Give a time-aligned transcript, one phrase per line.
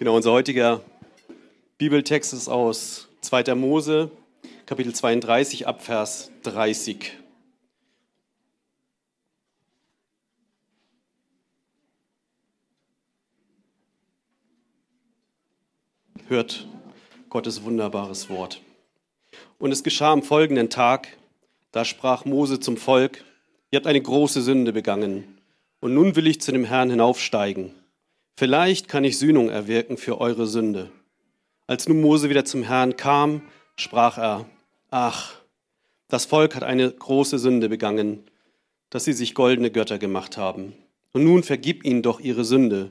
[0.00, 0.80] Genau, unser heutiger
[1.76, 3.54] Bibeltext ist aus 2.
[3.54, 4.10] Mose,
[4.64, 7.12] Kapitel 32, Abvers 30.
[16.28, 16.66] Hört
[17.28, 18.62] Gottes wunderbares Wort.
[19.58, 21.08] Und es geschah am folgenden Tag,
[21.72, 23.22] da sprach Mose zum Volk,
[23.70, 25.36] ihr habt eine große Sünde begangen,
[25.80, 27.74] und nun will ich zu dem Herrn hinaufsteigen.
[28.36, 30.90] Vielleicht kann ich Sühnung erwirken für eure Sünde.
[31.66, 33.42] Als nun Mose wieder zum Herrn kam,
[33.76, 34.46] sprach er,
[34.90, 35.34] ach,
[36.08, 38.24] das Volk hat eine große Sünde begangen,
[38.90, 40.74] dass sie sich goldene Götter gemacht haben.
[41.12, 42.90] Und nun vergib ihnen doch ihre Sünde.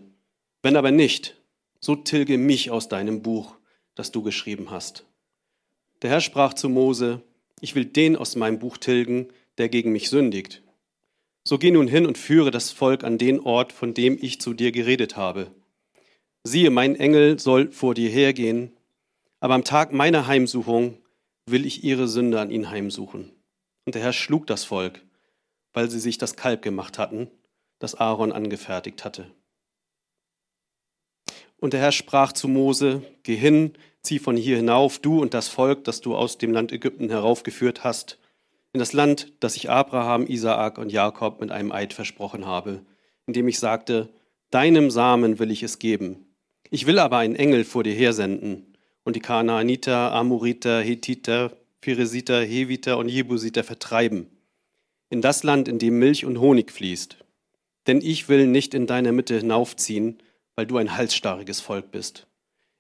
[0.62, 1.36] Wenn aber nicht,
[1.80, 3.56] so tilge mich aus deinem Buch,
[3.96, 5.06] das du geschrieben hast.
[6.02, 7.22] Der Herr sprach zu Mose,
[7.60, 9.28] ich will den aus meinem Buch tilgen,
[9.58, 10.62] der gegen mich sündigt.
[11.44, 14.54] So geh nun hin und führe das Volk an den Ort, von dem ich zu
[14.54, 15.52] dir geredet habe.
[16.44, 18.78] Siehe, mein Engel soll vor dir hergehen,
[19.40, 20.98] aber am Tag meiner Heimsuchung
[21.46, 23.32] will ich ihre Sünde an ihn heimsuchen.
[23.86, 25.02] Und der Herr schlug das Volk,
[25.74, 27.30] weil sie sich das Kalb gemacht hatten,
[27.80, 29.32] das Aaron angefertigt hatte.
[31.58, 35.48] Und der Herr sprach zu Mose, Geh hin, zieh von hier hinauf, du und das
[35.48, 38.19] Volk, das du aus dem Land Ägypten heraufgeführt hast,
[38.74, 42.86] in das Land, das ich Abraham, Isaak und Jakob mit einem Eid versprochen habe,
[43.26, 44.10] indem ich sagte,
[44.52, 46.26] Deinem Samen will ich es geben.
[46.72, 52.98] Ich will aber einen Engel vor dir hersenden und die Kanaaniter, Amoriter, Hethiter, Phiresiter, Heviter
[52.98, 54.28] und Jebusiter vertreiben,
[55.10, 57.18] in das Land, in dem Milch und Honig fließt.
[57.88, 60.20] Denn ich will nicht in deiner Mitte hinaufziehen,
[60.56, 62.28] weil du ein halsstarriges Volk bist.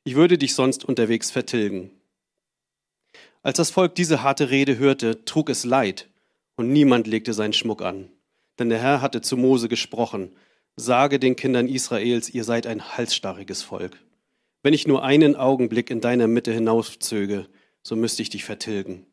[0.04, 1.92] Ich würde dich sonst unterwegs vertilgen.
[3.42, 6.10] Als das Volk diese harte Rede hörte, trug es Leid,
[6.56, 8.10] und niemand legte seinen Schmuck an.
[8.58, 10.34] Denn der Herr hatte zu Mose gesprochen,
[10.76, 13.98] sage den Kindern Israels, ihr seid ein halsstarriges Volk.
[14.62, 17.48] Wenn ich nur einen Augenblick in deiner Mitte hinauszöge,
[17.82, 19.06] so müsste ich dich vertilgen.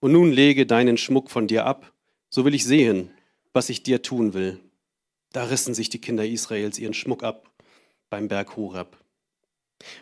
[0.00, 1.92] Und nun lege deinen Schmuck von dir ab,
[2.28, 3.10] so will ich sehen,
[3.52, 4.58] was ich dir tun will.
[5.32, 7.50] Da rissen sich die Kinder Israels ihren Schmuck ab
[8.10, 8.96] beim Berg Horeb.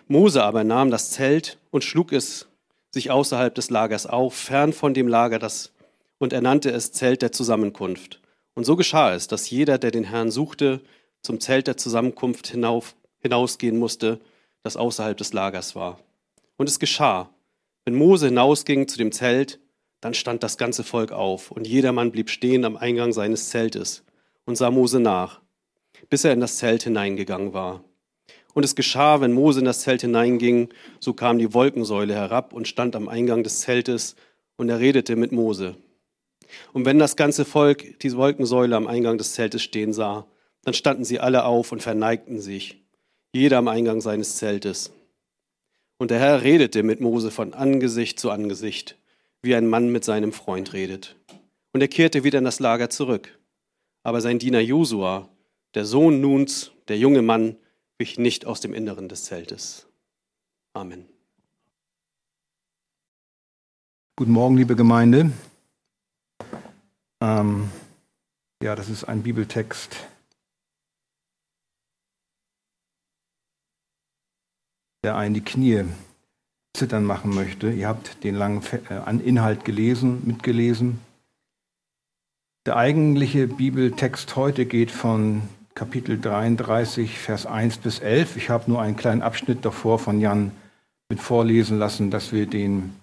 [0.08, 2.48] Mose aber nahm das Zelt und schlug es
[2.92, 5.72] sich außerhalb des Lagers auf, fern von dem Lager, das,
[6.18, 8.20] und er nannte es Zelt der Zusammenkunft.
[8.54, 10.80] Und so geschah es, dass jeder, der den Herrn suchte,
[11.22, 14.20] zum Zelt der Zusammenkunft hinauf, hinausgehen musste,
[14.62, 15.98] das außerhalb des Lagers war.
[16.56, 17.30] Und es geschah,
[17.84, 19.58] wenn Mose hinausging zu dem Zelt,
[20.00, 24.04] dann stand das ganze Volk auf, und jedermann blieb stehen am Eingang seines Zeltes
[24.44, 25.40] und sah Mose nach,
[26.10, 27.82] bis er in das Zelt hineingegangen war.
[28.54, 30.68] Und es geschah, wenn Mose in das Zelt hineinging,
[31.00, 34.16] so kam die Wolkensäule herab und stand am Eingang des Zeltes,
[34.56, 35.76] und er redete mit Mose.
[36.72, 40.26] Und wenn das ganze Volk diese Wolkensäule am Eingang des Zeltes stehen sah,
[40.62, 42.82] dann standen sie alle auf und verneigten sich,
[43.32, 44.92] jeder am Eingang seines Zeltes.
[45.98, 48.96] Und der Herr redete mit Mose von Angesicht zu Angesicht,
[49.40, 51.16] wie ein Mann mit seinem Freund redet.
[51.72, 53.38] Und er kehrte wieder in das Lager zurück.
[54.02, 55.28] Aber sein Diener Josua,
[55.74, 57.56] der Sohn Nuns, der junge Mann,
[58.02, 59.86] wich nicht aus dem Inneren des Zeltes.
[60.74, 61.06] Amen.
[64.16, 65.30] Guten Morgen, liebe Gemeinde.
[67.20, 67.70] Ähm,
[68.60, 70.08] ja, das ist ein Bibeltext.
[75.04, 75.84] der einen die Knie
[76.76, 77.70] zittern machen möchte.
[77.72, 81.00] Ihr habt den langen äh, Inhalt gelesen, mitgelesen.
[82.66, 85.42] Der eigentliche Bibeltext heute geht von
[85.74, 88.36] Kapitel 33, Vers 1 bis 11.
[88.36, 90.52] Ich habe nur einen kleinen Abschnitt davor von Jan
[91.08, 92.94] mit vorlesen lassen, dass wir den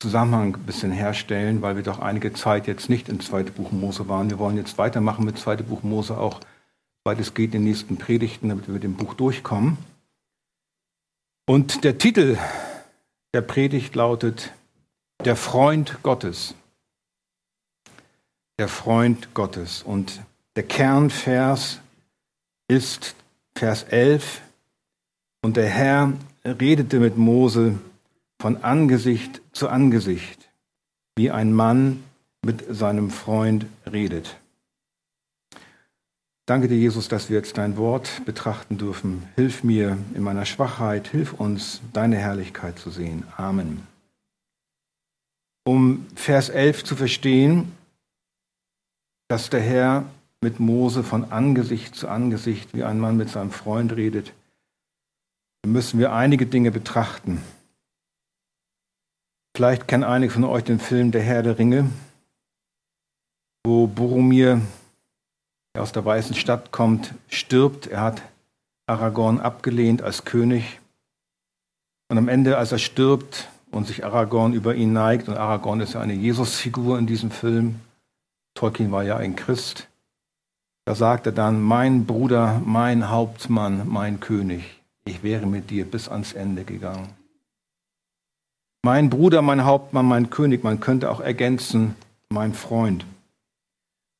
[0.00, 4.08] Zusammenhang ein bisschen herstellen, weil wir doch einige Zeit jetzt nicht im zweiten Buch Mose
[4.08, 4.30] waren.
[4.30, 6.40] Wir wollen jetzt weitermachen mit zweiten Buch Mose auch,
[7.04, 9.78] weil es geht in den nächsten Predigten, damit wir mit dem Buch durchkommen.
[11.46, 12.38] Und der Titel
[13.34, 14.52] der Predigt lautet
[15.24, 16.54] Der Freund Gottes.
[18.58, 19.82] Der Freund Gottes.
[19.82, 20.20] Und
[20.58, 21.78] der Kernvers
[22.66, 23.14] ist
[23.54, 24.40] Vers 11.
[25.40, 26.14] Und der Herr
[26.44, 27.78] redete mit Mose
[28.40, 30.48] von Angesicht zu Angesicht,
[31.14, 32.02] wie ein Mann
[32.44, 34.36] mit seinem Freund redet.
[36.44, 39.28] Danke dir, Jesus, dass wir jetzt dein Wort betrachten dürfen.
[39.36, 43.22] Hilf mir in meiner Schwachheit, hilf uns, deine Herrlichkeit zu sehen.
[43.36, 43.86] Amen.
[45.64, 47.70] Um Vers 11 zu verstehen,
[49.28, 50.04] dass der Herr
[50.40, 54.32] mit Mose von Angesicht zu Angesicht wie ein Mann mit seinem Freund redet,
[55.66, 57.42] müssen wir einige Dinge betrachten.
[59.56, 61.90] Vielleicht kennen einige von euch den Film Der Herr der Ringe,
[63.66, 64.60] wo Boromir,
[65.74, 67.88] der aus der Weißen Stadt kommt, stirbt.
[67.88, 68.22] Er hat
[68.86, 70.80] Aragorn abgelehnt als König.
[72.08, 75.94] Und am Ende, als er stirbt und sich Aragorn über ihn neigt, und Aragorn ist
[75.94, 77.80] ja eine Jesusfigur in diesem Film,
[78.54, 79.88] Tolkien war ja ein Christ,
[80.88, 86.08] da sagt er dann, mein Bruder, mein Hauptmann, mein König, ich wäre mit dir bis
[86.08, 87.10] ans Ende gegangen.
[88.82, 91.94] Mein Bruder, mein Hauptmann, mein König, man könnte auch ergänzen,
[92.30, 93.04] mein Freund.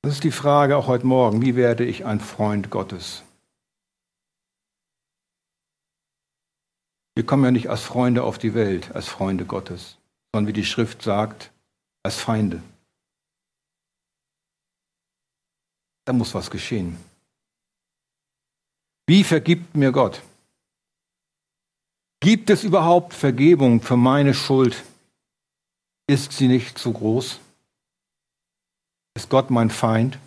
[0.02, 3.22] Das ist die Frage auch heute Morgen, wie werde ich ein Freund Gottes?
[7.14, 9.96] Wir kommen ja nicht als Freunde auf die Welt, als Freunde Gottes,
[10.34, 11.50] sondern wie die Schrift sagt,
[12.02, 12.60] als Feinde.
[16.08, 16.96] Da muss was geschehen.
[19.06, 20.22] Wie vergibt mir Gott?
[22.20, 24.84] Gibt es überhaupt Vergebung für meine Schuld?
[26.06, 27.38] Ist sie nicht zu groß?
[29.16, 30.18] Ist Gott mein Feind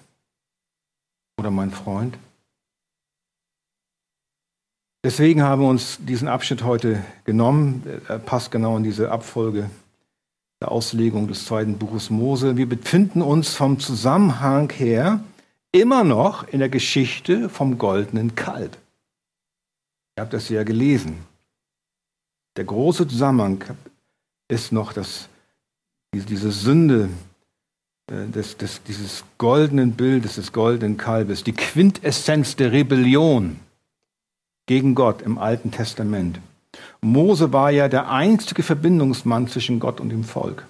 [1.39, 2.15] oder mein Freund?
[5.03, 7.81] Deswegen haben wir uns diesen Abschnitt heute genommen.
[8.07, 9.71] Er passt genau in diese Abfolge
[10.61, 12.55] der Auslegung des zweiten Buches Mose.
[12.55, 15.23] Wir befinden uns vom Zusammenhang her
[15.71, 18.77] immer noch in der Geschichte vom goldenen Kalb.
[20.17, 21.25] Ihr habt das ja gelesen.
[22.57, 23.63] Der große Zusammenhang
[24.49, 25.29] ist noch das,
[26.13, 27.09] diese Sünde
[28.07, 33.59] äh, des, des, dieses goldenen Bildes, des goldenen Kalbes, die Quintessenz der Rebellion
[34.65, 36.39] gegen Gott im Alten Testament.
[37.01, 40.67] Mose war ja der einzige Verbindungsmann zwischen Gott und dem Volk.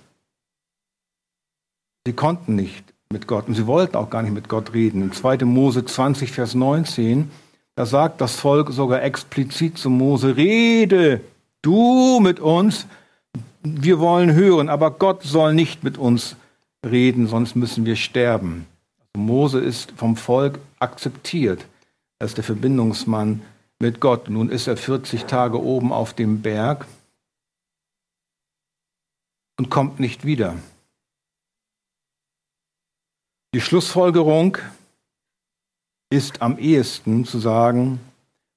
[2.06, 3.48] Sie konnten nicht mit Gott.
[3.48, 5.02] Und sie wollten auch gar nicht mit Gott reden.
[5.02, 5.46] In 2.
[5.46, 7.30] Mose 20, Vers 19,
[7.76, 11.22] da sagt das Volk sogar explizit zu Mose, rede
[11.62, 12.88] du mit uns,
[13.64, 16.36] wir wollen hören, aber Gott soll nicht mit uns
[16.86, 18.66] reden, sonst müssen wir sterben.
[19.14, 21.66] Also Mose ist vom Volk akzeptiert
[22.20, 23.42] als der Verbindungsmann
[23.80, 24.30] mit Gott.
[24.30, 26.86] Nun ist er 40 Tage oben auf dem Berg
[29.58, 30.56] und kommt nicht wieder.
[33.54, 34.58] Die Schlussfolgerung
[36.10, 38.00] ist am ehesten zu sagen,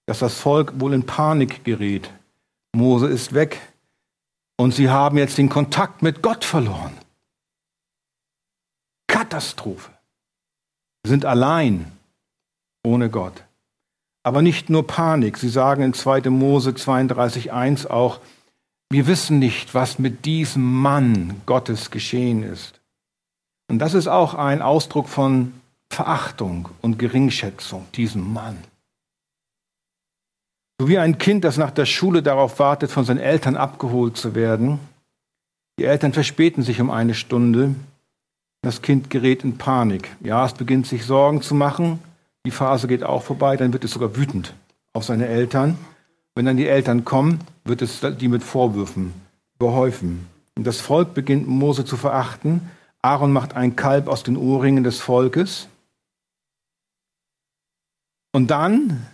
[0.06, 2.12] dass das Volk wohl in Panik gerät.
[2.74, 3.60] Mose ist weg
[4.56, 6.96] und sie haben jetzt den Kontakt mit Gott verloren.
[9.08, 9.90] Katastrophe.
[11.04, 11.90] Sie sind allein
[12.84, 13.44] ohne Gott.
[14.22, 15.38] Aber nicht nur Panik.
[15.38, 16.30] Sie sagen in 2.
[16.30, 18.20] Mose 32.1 auch,
[18.90, 22.80] wir wissen nicht, was mit diesem Mann Gottes geschehen ist.
[23.68, 25.52] Und das ist auch ein Ausdruck von
[25.90, 28.58] Verachtung und Geringschätzung, diesem Mann.
[30.80, 34.34] So wie ein Kind, das nach der Schule darauf wartet, von seinen Eltern abgeholt zu
[34.34, 34.80] werden.
[35.78, 37.74] Die Eltern verspäten sich um eine Stunde.
[38.62, 40.16] Das Kind gerät in Panik.
[40.20, 42.00] Ja, es beginnt sich Sorgen zu machen.
[42.44, 43.56] Die Phase geht auch vorbei.
[43.56, 44.54] Dann wird es sogar wütend
[44.92, 45.78] auf seine Eltern.
[46.34, 49.12] Wenn dann die Eltern kommen, wird es die mit Vorwürfen
[49.58, 50.26] behäufen.
[50.56, 52.68] Und das Volk beginnt Mose zu verachten
[53.04, 55.68] Aaron macht ein Kalb aus den Ohrringen des Volkes.
[58.32, 59.06] Und dann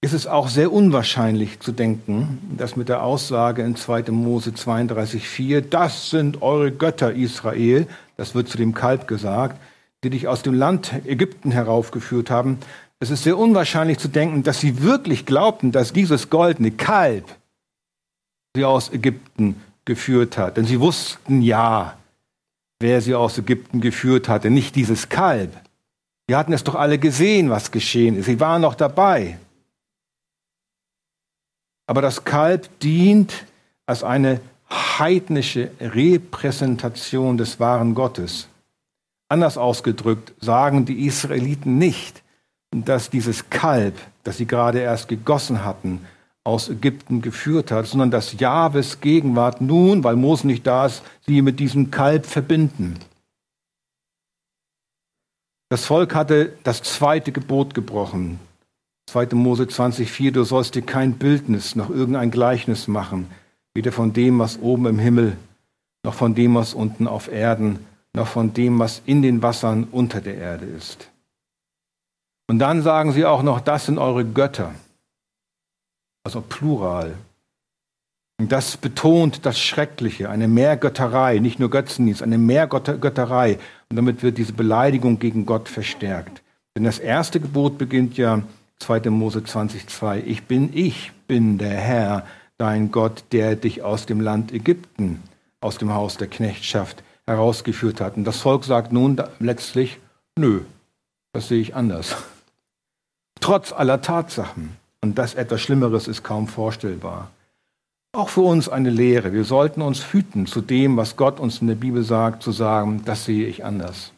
[0.00, 4.04] ist es auch sehr unwahrscheinlich zu denken, dass mit der Aussage in 2.
[4.12, 7.86] Mose 32,4, das sind eure Götter Israel,
[8.16, 9.60] das wird zu dem Kalb gesagt,
[10.02, 12.60] die dich aus dem Land Ägypten heraufgeführt haben.
[12.98, 17.26] Es ist sehr unwahrscheinlich zu denken, dass sie wirklich glaubten, dass dieses goldene Kalb
[18.56, 20.56] sie aus Ägypten geführt hat.
[20.56, 21.97] Denn sie wussten ja,
[22.80, 25.52] wer sie aus Ägypten geführt hatte, nicht dieses Kalb.
[26.28, 28.26] Sie hatten es doch alle gesehen, was geschehen ist.
[28.26, 29.38] Sie waren noch dabei.
[31.86, 33.46] Aber das Kalb dient
[33.86, 38.48] als eine heidnische Repräsentation des wahren Gottes.
[39.30, 42.22] Anders ausgedrückt sagen die Israeliten nicht,
[42.70, 43.94] dass dieses Kalb,
[44.24, 46.06] das sie gerade erst gegossen hatten,
[46.48, 51.42] aus Ägypten geführt hat, sondern dass Jahwes Gegenwart nun, weil Mose nicht da ist, sie
[51.42, 52.96] mit diesem Kalb verbinden.
[55.68, 58.40] Das Volk hatte das zweite Gebot gebrochen.
[59.10, 59.26] 2.
[59.34, 63.30] Mose 20,4, du sollst dir kein Bildnis noch irgendein Gleichnis machen,
[63.74, 65.36] weder von dem, was oben im Himmel,
[66.02, 67.78] noch von dem, was unten auf Erden,
[68.14, 71.10] noch von dem, was in den Wassern unter der Erde ist.
[72.48, 74.72] Und dann sagen sie auch noch, das sind eure Götter
[76.24, 77.14] also Plural.
[78.40, 83.58] Und das betont das Schreckliche, eine Mehrgötterei, nicht nur Götzendienst, eine Mehrgötterei.
[83.88, 86.42] Und damit wird diese Beleidigung gegen Gott verstärkt.
[86.76, 88.42] Denn das erste Gebot beginnt ja
[88.78, 89.10] 2.
[89.10, 90.22] Mose 20,2.
[90.24, 92.26] Ich bin, ich bin der Herr,
[92.58, 95.22] dein Gott, der dich aus dem Land Ägypten,
[95.60, 98.16] aus dem Haus der Knechtschaft herausgeführt hat.
[98.16, 99.98] Und das Volk sagt nun letztlich,
[100.36, 100.60] nö,
[101.32, 102.16] das sehe ich anders.
[103.40, 104.76] trotz aller Tatsachen.
[105.08, 107.30] Und das etwas Schlimmeres ist kaum vorstellbar.
[108.12, 109.32] Auch für uns eine Lehre.
[109.32, 113.00] Wir sollten uns hüten, zu dem, was Gott uns in der Bibel sagt, zu sagen,
[113.06, 114.12] das sehe ich anders.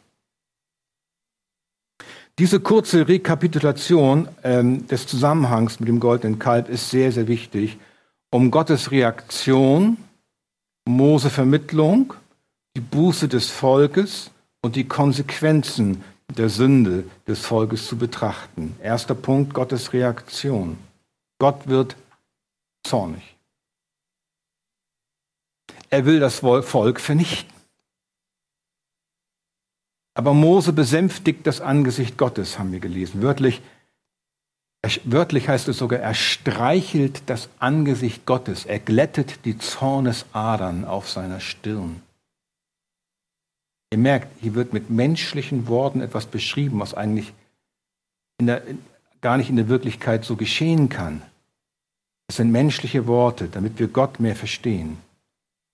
[2.39, 7.77] Diese kurze Rekapitulation ähm, des Zusammenhangs mit dem goldenen Kalb ist sehr, sehr wichtig,
[8.29, 9.95] um Gottes Reaktion,
[10.85, 12.15] Mose Vermittlung,
[12.75, 14.29] die Buße des Volkes
[14.61, 18.75] und die Konsequenzen der Sünde des Volkes zu betrachten.
[18.81, 20.77] Erster Punkt, Gottes Reaktion.
[21.39, 21.95] Gott wird
[22.83, 23.35] zornig.
[25.89, 27.51] Er will das Volk vernichten.
[30.13, 33.21] Aber Mose besänftigt das Angesicht Gottes, haben wir gelesen.
[33.21, 33.61] Wörtlich,
[35.03, 41.39] wörtlich heißt es sogar, er streichelt das Angesicht Gottes, er glättet die Zornesadern auf seiner
[41.39, 42.01] Stirn.
[43.91, 47.33] Ihr merkt, hier wird mit menschlichen Worten etwas beschrieben, was eigentlich
[48.39, 48.63] in der,
[49.19, 51.21] gar nicht in der Wirklichkeit so geschehen kann.
[52.27, 54.97] Es sind menschliche Worte, damit wir Gott mehr verstehen.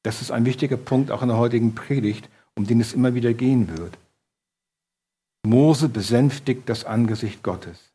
[0.02, 3.34] Das ist ein wichtiger Punkt auch in der heutigen Predigt, um den es immer wieder
[3.34, 4.00] gehen wird.
[5.46, 7.92] Mose besänftigt das Angesicht Gottes.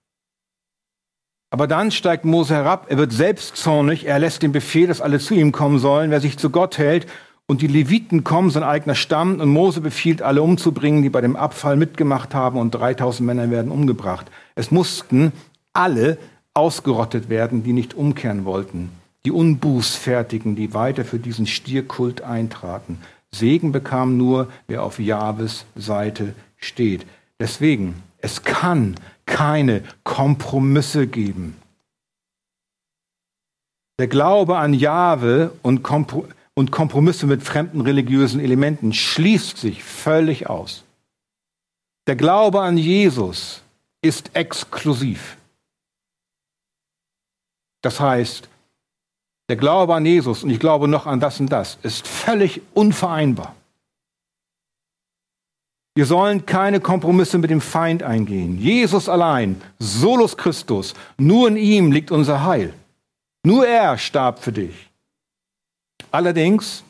[1.50, 5.19] Aber dann steigt Mose herab, er wird selbst zornig, er lässt den Befehl, dass alle
[5.19, 6.11] zu ihm kommen sollen.
[6.12, 7.09] Wer sich zu Gott hält
[7.47, 11.37] und die Leviten kommen, sein eigener Stamm, und Mose befiehlt, alle umzubringen, die bei dem
[11.37, 14.31] Abfall mitgemacht haben, und 3000 Männer werden umgebracht.
[14.55, 15.33] Es mussten
[15.73, 16.19] alle
[16.55, 18.91] ausgerottet werden, die nicht umkehren wollten.
[19.25, 22.99] Die Unbußfertigen, die weiter für diesen Stierkult eintraten.
[23.31, 27.07] Segen bekam nur, wer auf Jahwes Seite steht.
[27.41, 28.97] Deswegen, es kann
[29.27, 31.57] keine Kompromisse geben.
[33.99, 40.49] Der Glaube an Jahwe und Kompromisse und Kompromisse mit fremden religiösen Elementen schließt sich völlig
[40.49, 40.85] aus.
[42.07, 43.63] Der Glaube an Jesus
[44.03, 45.37] ist exklusiv.
[47.81, 48.49] Das heißt,
[49.49, 53.55] der Glaube an Jesus und ich glaube noch an das und das ist völlig unvereinbar.
[55.95, 58.59] Wir sollen keine Kompromisse mit dem Feind eingehen.
[58.59, 62.73] Jesus allein, solus Christus, nur in ihm liegt unser Heil.
[63.45, 64.92] Nur er starb für dich.
[66.12, 66.85] Allerdings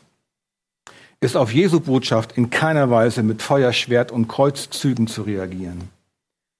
[1.21, 5.89] ist auf Jesu Botschaft in keiner Weise mit Feuerschwert und Kreuzzügen zu reagieren.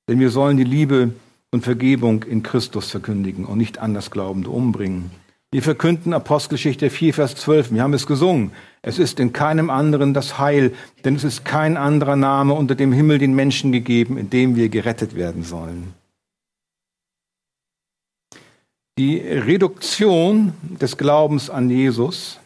[0.07, 1.13] Denn wir sollen die Liebe
[1.51, 5.11] und Vergebung in Christus verkündigen und nicht anders Glaubende umbringen.
[5.51, 7.73] Wir verkünden Apostelgeschichte 4, Vers 12.
[7.73, 8.51] Wir haben es gesungen.
[8.81, 12.91] Es ist in keinem anderen das Heil, denn es ist kein anderer Name unter dem
[12.91, 15.93] Himmel den Menschen gegeben, in dem wir gerettet werden sollen.
[18.97, 22.39] Die Reduktion des Glaubens an Jesus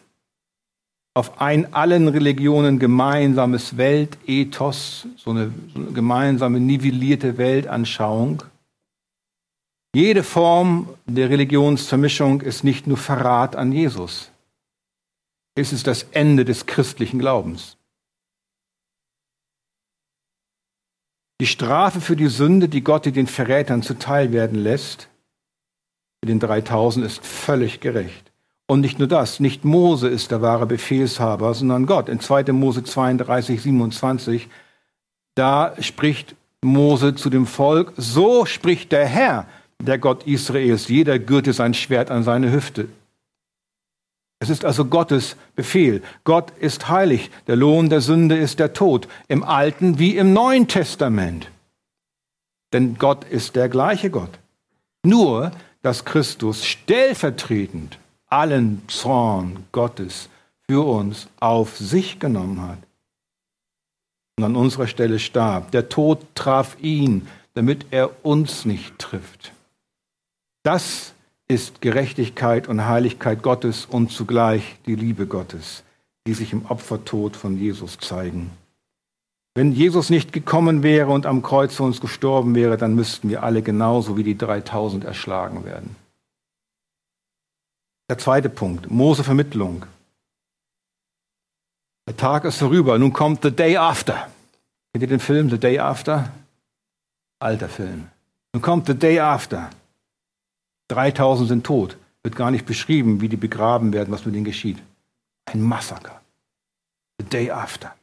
[1.18, 8.44] auf ein allen Religionen gemeinsames Weltethos, so eine, so eine gemeinsame nivellierte Weltanschauung.
[9.92, 14.30] Jede Form der Religionsvermischung ist nicht nur Verrat an Jesus.
[15.56, 17.76] Es ist das Ende des christlichen Glaubens.
[21.40, 25.08] Die Strafe für die Sünde, die Gott den Verrätern zuteil werden lässt,
[26.22, 28.27] mit den 3000 ist völlig gerecht.
[28.70, 32.10] Und nicht nur das, nicht Mose ist der wahre Befehlshaber, sondern Gott.
[32.10, 32.52] In 2.
[32.52, 34.48] Mose 32, 27,
[35.34, 39.46] da spricht Mose zu dem Volk, so spricht der Herr,
[39.80, 42.88] der Gott Israels, jeder gürte sein Schwert an seine Hüfte.
[44.38, 46.02] Es ist also Gottes Befehl.
[46.24, 47.30] Gott ist heilig.
[47.46, 49.08] Der Lohn der Sünde ist der Tod.
[49.28, 51.50] Im Alten wie im Neuen Testament.
[52.72, 54.38] Denn Gott ist der gleiche Gott.
[55.02, 57.98] Nur, dass Christus stellvertretend
[58.28, 60.28] allen Zorn Gottes
[60.68, 62.78] für uns auf sich genommen hat
[64.38, 65.70] und an unserer Stelle starb.
[65.72, 69.52] Der Tod traf ihn, damit er uns nicht trifft.
[70.62, 71.14] Das
[71.48, 75.82] ist Gerechtigkeit und Heiligkeit Gottes und zugleich die Liebe Gottes,
[76.26, 78.50] die sich im Opfertod von Jesus zeigen.
[79.54, 83.42] Wenn Jesus nicht gekommen wäre und am Kreuz für uns gestorben wäre, dann müssten wir
[83.42, 85.96] alle genauso wie die 3000 erschlagen werden.
[88.08, 89.84] Der zweite Punkt, Mose Vermittlung.
[92.08, 94.28] Der Tag ist vorüber, nun kommt The Day After.
[94.92, 96.32] Kennt ihr den Film The Day After?
[97.38, 98.08] Alter Film.
[98.54, 99.68] Nun kommt The Day After.
[100.88, 101.98] 3000 sind tot.
[102.22, 104.78] Wird gar nicht beschrieben, wie die begraben werden, was mit ihnen geschieht.
[105.44, 106.20] Ein Massaker.
[107.20, 107.94] The Day After.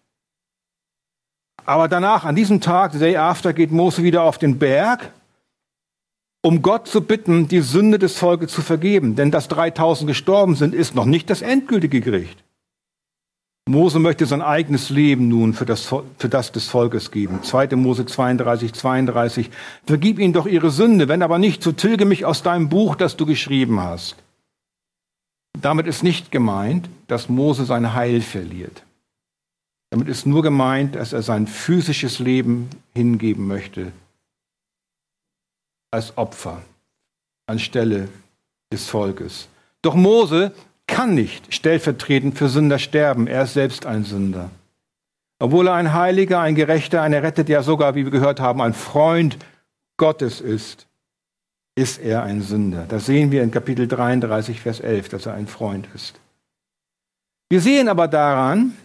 [1.65, 5.11] Aber danach, an diesem Tag, The Day After, geht Mose wieder auf den Berg
[6.45, 9.15] um Gott zu bitten, die Sünde des Volkes zu vergeben.
[9.15, 12.43] Denn dass 3000 gestorben sind, ist noch nicht das endgültige Gericht.
[13.67, 17.41] Mose möchte sein eigenes Leben nun für das, für das des Volkes geben.
[17.41, 17.75] 2.
[17.77, 19.49] Mose 32, 32.
[19.87, 23.17] Vergib ihnen doch ihre Sünde, wenn aber nicht, so tilge mich aus deinem Buch, das
[23.17, 24.15] du geschrieben hast.
[25.59, 28.83] Damit ist nicht gemeint, dass Mose sein Heil verliert.
[29.89, 33.93] Damit ist nur gemeint, dass er sein physisches Leben hingeben möchte
[35.95, 36.61] als Opfer
[37.47, 38.09] anstelle
[38.71, 39.47] des Volkes.
[39.81, 40.51] Doch Mose
[40.87, 43.27] kann nicht stellvertretend für Sünder sterben.
[43.27, 44.49] Er ist selbst ein Sünder.
[45.39, 48.73] Obwohl er ein Heiliger, ein Gerechter, ein Errettet, ja sogar, wie wir gehört haben, ein
[48.73, 49.37] Freund
[49.97, 50.87] Gottes ist,
[51.75, 52.85] ist er ein Sünder.
[52.87, 56.19] Das sehen wir in Kapitel 33, Vers 11, dass er ein Freund ist.
[57.49, 58.75] Wir sehen aber daran,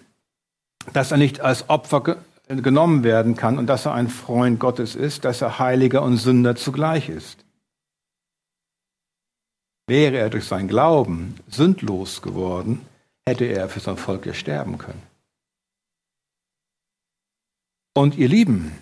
[0.93, 2.19] dass er nicht als Opfer
[2.57, 6.57] genommen werden kann und dass er ein Freund Gottes ist, dass er Heiliger und Sünder
[6.57, 7.45] zugleich ist.
[9.87, 12.85] Wäre er durch sein Glauben sündlos geworden,
[13.27, 15.03] hätte er für sein Volk ja sterben können.
[17.95, 18.73] Und ihr Lieben,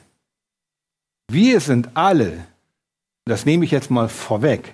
[1.30, 2.46] wir sind alle,
[3.26, 4.72] das nehme ich jetzt mal vorweg,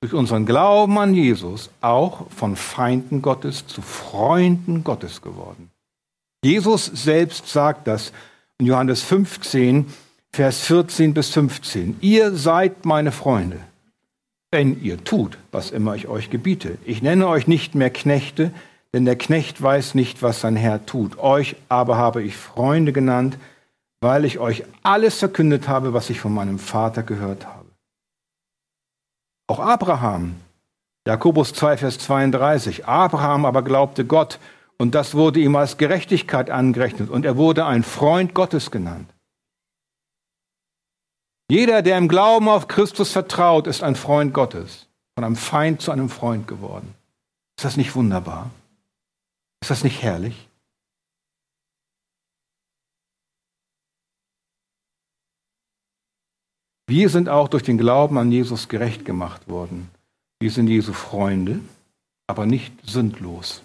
[0.00, 5.71] durch unseren Glauben an Jesus auch von Feinden Gottes zu Freunden Gottes geworden.
[6.44, 8.12] Jesus selbst sagt das
[8.58, 9.86] in Johannes 15,
[10.32, 11.98] Vers 14 bis 15.
[12.00, 13.60] Ihr seid meine Freunde
[14.52, 16.76] wenn ihr tut, was immer ich euch gebiete.
[16.84, 18.52] Ich nenne euch nicht mehr Knechte,
[18.92, 21.18] denn der Knecht weiß nicht, was sein Herr tut.
[21.18, 23.38] Euch aber habe ich Freunde genannt,
[24.02, 27.70] weil ich euch alles verkündet habe, was ich von meinem Vater gehört habe.
[29.46, 30.36] Auch Abraham,
[31.06, 34.38] Jakobus 2, Vers 32, Abraham aber glaubte Gott
[34.82, 39.08] und das wurde ihm als Gerechtigkeit angerechnet und er wurde ein Freund Gottes genannt.
[41.48, 45.92] Jeder, der im Glauben auf Christus vertraut, ist ein Freund Gottes, von einem Feind zu
[45.92, 46.96] einem Freund geworden.
[47.56, 48.50] Ist das nicht wunderbar?
[49.60, 50.48] Ist das nicht herrlich?
[56.88, 59.92] Wir sind auch durch den Glauben an Jesus gerecht gemacht worden.
[60.40, 61.60] Wir sind Jesu Freunde,
[62.26, 63.62] aber nicht sündlos.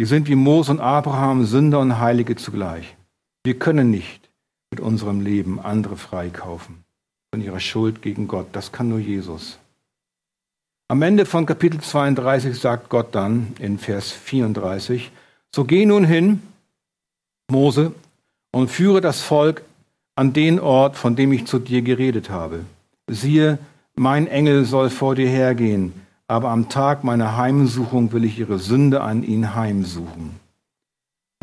[0.00, 2.96] Wir sind wie Mose und Abraham Sünder und Heilige zugleich.
[3.44, 4.30] Wir können nicht
[4.70, 6.84] mit unserem Leben andere freikaufen
[7.30, 8.46] von ihrer Schuld gegen Gott.
[8.52, 9.58] Das kann nur Jesus.
[10.88, 15.12] Am Ende von Kapitel 32 sagt Gott dann in Vers 34,
[15.54, 16.40] so geh nun hin,
[17.50, 17.92] Mose,
[18.52, 19.60] und führe das Volk
[20.14, 22.64] an den Ort, von dem ich zu dir geredet habe.
[23.06, 23.58] Siehe,
[23.96, 25.92] mein Engel soll vor dir hergehen,
[26.30, 30.38] aber am Tag meiner Heimsuchung will ich ihre Sünde an ihn heimsuchen.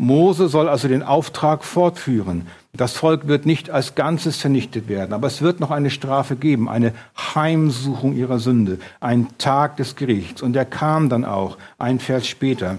[0.00, 2.46] Mose soll also den Auftrag fortführen.
[2.72, 6.70] Das Volk wird nicht als Ganzes vernichtet werden, aber es wird noch eine Strafe geben,
[6.70, 6.94] eine
[7.34, 10.40] Heimsuchung ihrer Sünde, ein Tag des Gerichts.
[10.40, 12.78] Und er kam dann auch, ein Vers später,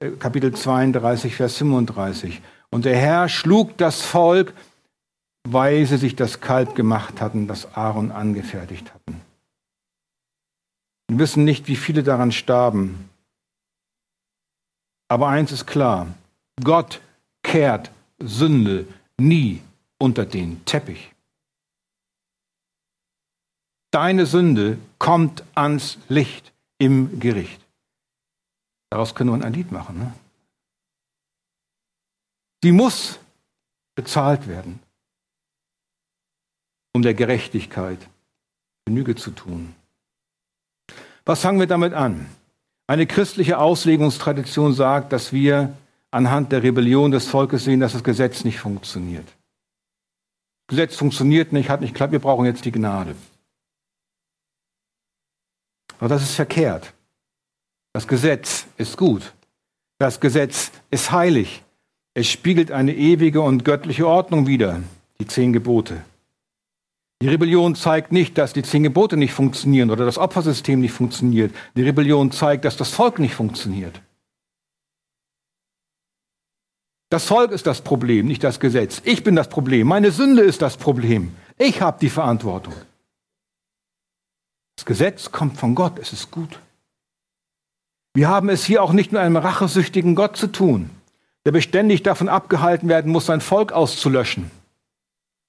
[0.00, 2.42] äh, Kapitel 32, Vers 35.
[2.68, 4.52] Und der Herr schlug das Volk,
[5.48, 9.22] weil sie sich das Kalb gemacht hatten, das Aaron angefertigt hatten.
[11.08, 13.10] Wir wissen nicht, wie viele daran starben.
[15.08, 16.14] Aber eins ist klar,
[16.62, 17.00] Gott
[17.42, 18.88] kehrt Sünde
[19.18, 19.62] nie
[19.98, 21.12] unter den Teppich.
[23.92, 27.64] Deine Sünde kommt ans Licht im Gericht.
[28.90, 29.98] Daraus können wir ein Lied machen.
[29.98, 30.12] Ne?
[32.62, 33.18] Sie muss
[33.94, 34.80] bezahlt werden,
[36.92, 38.08] um der Gerechtigkeit
[38.84, 39.74] Genüge zu tun.
[41.26, 42.26] Was fangen wir damit an?
[42.86, 45.76] Eine christliche Auslegungstradition sagt, dass wir
[46.12, 49.26] anhand der Rebellion des Volkes sehen, dass das Gesetz nicht funktioniert.
[49.26, 53.16] Das Gesetz funktioniert nicht, hat nicht geklappt, wir brauchen jetzt die Gnade.
[55.98, 56.94] Aber das ist verkehrt.
[57.92, 59.34] Das Gesetz ist gut.
[59.98, 61.64] Das Gesetz ist heilig.
[62.14, 64.80] Es spiegelt eine ewige und göttliche Ordnung wider,
[65.18, 66.04] die zehn Gebote.
[67.22, 71.54] Die Rebellion zeigt nicht, dass die zehn Gebote nicht funktionieren oder das Opfersystem nicht funktioniert.
[71.74, 74.00] Die Rebellion zeigt, dass das Volk nicht funktioniert.
[77.08, 79.00] Das Volk ist das Problem, nicht das Gesetz.
[79.04, 79.86] Ich bin das Problem.
[79.86, 81.34] Meine Sünde ist das Problem.
[81.56, 82.74] Ich habe die Verantwortung.
[84.76, 85.98] Das Gesetz kommt von Gott.
[85.98, 86.60] Es ist gut.
[88.12, 90.90] Wir haben es hier auch nicht mit einem rachesüchtigen Gott zu tun,
[91.46, 94.50] der beständig davon abgehalten werden muss, sein Volk auszulöschen.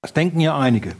[0.00, 0.94] Das denken ja einige.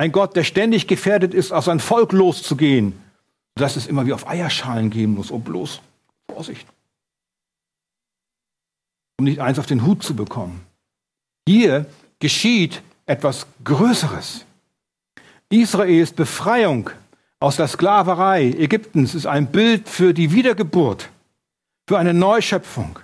[0.00, 2.98] Ein Gott, der ständig gefährdet ist, auf sein Volk loszugehen,
[3.54, 5.30] dass es immer wie auf Eierschalen gehen muss.
[5.30, 5.82] Oh, bloß
[6.32, 6.66] Vorsicht
[9.20, 10.62] um nicht eins auf den Hut zu bekommen.
[11.46, 11.84] Hier
[12.20, 14.46] geschieht etwas Größeres.
[15.50, 16.88] Israels Befreiung
[17.38, 21.10] aus der Sklaverei Ägyptens ist ein Bild für die Wiedergeburt,
[21.86, 22.98] für eine Neuschöpfung.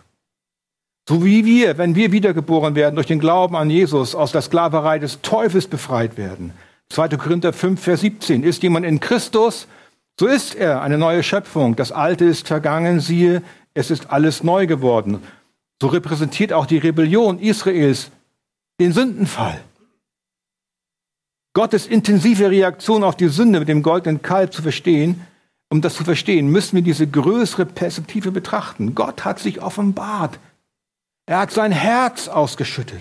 [1.07, 4.99] So wie wir, wenn wir wiedergeboren werden, durch den Glauben an Jesus aus der Sklaverei
[4.99, 6.53] des Teufels befreit werden.
[6.91, 7.09] 2.
[7.17, 8.43] Korinther 5, Vers 17.
[8.43, 9.67] Ist jemand in Christus,
[10.19, 11.77] so ist er eine neue Schöpfung.
[11.77, 13.43] Das Alte ist vergangen, siehe,
[13.75, 15.23] es ist alles neu geworden.
[15.81, 18.11] So repräsentiert auch die Rebellion Israels
[18.81, 19.61] den Sündenfall.
[21.53, 25.27] Gottes intensive Reaktion auf die Sünde mit dem goldenen Kalb zu verstehen,
[25.71, 28.95] um das zu verstehen, müssen wir diese größere Perspektive betrachten.
[28.95, 30.39] Gott hat sich offenbart.
[31.27, 33.01] Er hat sein Herz ausgeschüttet.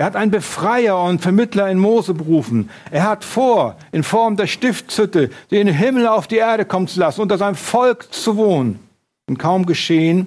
[0.00, 2.70] Er hat einen Befreier und Vermittler in Mose berufen.
[2.90, 7.20] Er hat vor, in Form der Stiftshütte, den Himmel auf die Erde kommen zu lassen,
[7.20, 8.80] unter seinem Volk zu wohnen.
[9.28, 10.26] Und kaum geschehen,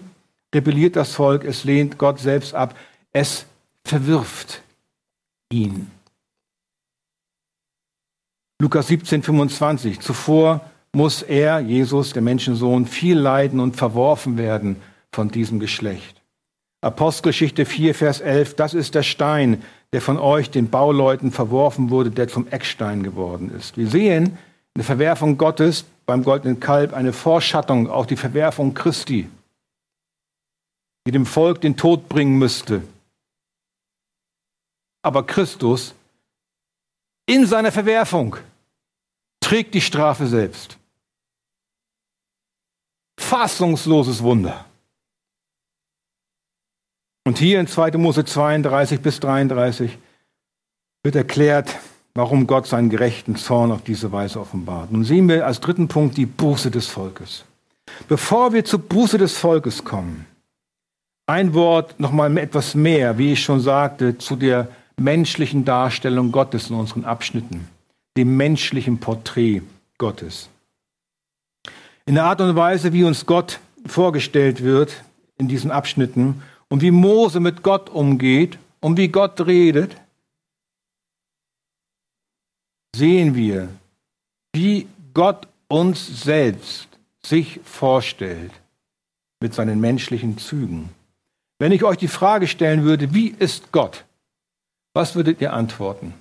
[0.54, 2.78] rebelliert das Volk, es lehnt Gott selbst ab,
[3.14, 3.48] es
[3.84, 4.62] verwirft
[5.52, 5.90] ihn.
[8.62, 10.02] Lukas 17, 25.
[10.02, 14.76] Zuvor muss er, Jesus, der Menschensohn, viel leiden und verworfen werden
[15.12, 16.23] von diesem Geschlecht.
[16.84, 18.56] Apostelgeschichte 4, Vers 11.
[18.56, 23.54] Das ist der Stein, der von euch, den Bauleuten, verworfen wurde, der zum Eckstein geworden
[23.56, 23.78] ist.
[23.78, 29.30] Wir sehen in der Verwerfung Gottes beim goldenen Kalb eine Vorschattung auf die Verwerfung Christi,
[31.08, 32.84] die dem Volk den Tod bringen müsste.
[35.04, 35.96] Aber Christus
[37.26, 38.36] in seiner Verwerfung
[39.40, 40.78] trägt die Strafe selbst.
[43.18, 44.66] Fassungsloses Wunder.
[47.26, 47.92] Und hier in 2.
[47.98, 49.98] Mose 32 bis 33
[51.04, 51.76] wird erklärt,
[52.14, 54.92] warum Gott seinen gerechten Zorn auf diese Weise offenbart.
[54.92, 57.46] Nun sehen wir als dritten Punkt die Buße des Volkes.
[58.08, 60.26] Bevor wir zur Buße des Volkes kommen,
[61.26, 66.76] ein Wort nochmal etwas mehr, wie ich schon sagte, zu der menschlichen Darstellung Gottes in
[66.76, 67.68] unseren Abschnitten
[68.18, 69.62] dem menschlichen Porträt
[69.98, 70.50] Gottes.
[72.06, 75.04] In der Art und Weise, wie uns Gott vorgestellt wird
[75.38, 79.96] in diesen Abschnitten und wie Mose mit Gott umgeht und wie Gott redet,
[82.96, 83.70] sehen wir,
[84.54, 86.88] wie Gott uns selbst
[87.24, 88.52] sich vorstellt
[89.40, 90.90] mit seinen menschlichen Zügen.
[91.60, 94.04] Wenn ich euch die Frage stellen würde, wie ist Gott?
[94.96, 96.16] Was würdet ihr antworten?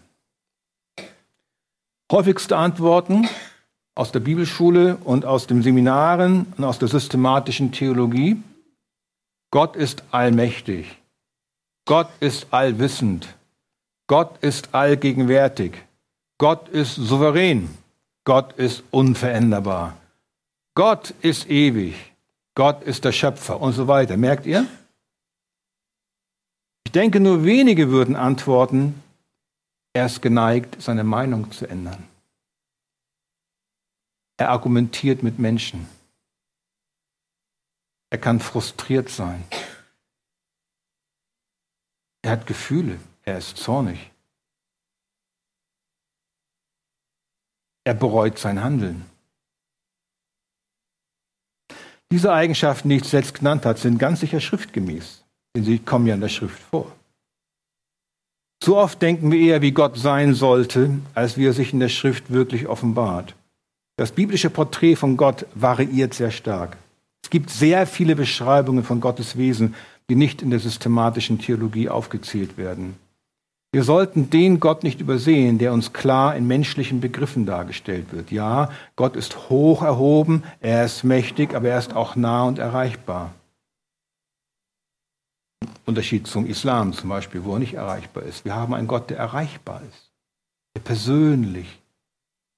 [2.13, 3.27] Häufigste Antworten
[3.95, 8.37] aus der Bibelschule und aus den Seminaren und aus der systematischen Theologie.
[9.53, 10.99] Gott ist allmächtig.
[11.85, 13.37] Gott ist allwissend.
[14.09, 15.75] Gott ist allgegenwärtig.
[16.39, 17.69] Gott ist souverän.
[18.25, 19.97] Gott ist unveränderbar.
[20.75, 21.95] Gott ist ewig.
[22.55, 24.17] Gott ist der Schöpfer und so weiter.
[24.17, 24.67] Merkt ihr?
[26.87, 29.03] Ich denke, nur wenige würden antworten,
[29.93, 32.09] er ist geneigt, seine Meinung zu ändern.
[34.39, 35.87] Er argumentiert mit Menschen.
[38.13, 39.43] Er kann frustriert sein.
[42.21, 42.99] Er hat Gefühle.
[43.23, 44.11] Er ist zornig.
[47.85, 49.07] Er bereut sein Handeln.
[52.11, 55.25] Diese Eigenschaften, die ich zuletzt genannt habe, sind ganz sicher schriftgemäß,
[55.57, 56.95] denn sie kommen ja in der Schrift vor.
[58.61, 61.89] Zu oft denken wir eher, wie Gott sein sollte, als wie er sich in der
[61.89, 63.35] Schrift wirklich offenbart.
[63.97, 66.77] Das biblische Porträt von Gott variiert sehr stark.
[67.23, 69.75] Es gibt sehr viele Beschreibungen von Gottes Wesen,
[70.11, 72.97] die nicht in der systematischen Theologie aufgezählt werden.
[73.75, 78.31] Wir sollten den Gott nicht übersehen, der uns klar in menschlichen Begriffen dargestellt wird.
[78.31, 83.33] Ja, Gott ist hoch erhoben, er ist mächtig, aber er ist auch nah und erreichbar.
[85.87, 88.45] Unterschied zum Islam zum Beispiel, wo er nicht erreichbar ist.
[88.45, 90.13] Wir haben einen Gott, der erreichbar ist,
[90.77, 91.81] der persönlich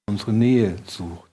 [0.08, 1.30] unsere Nähe sucht.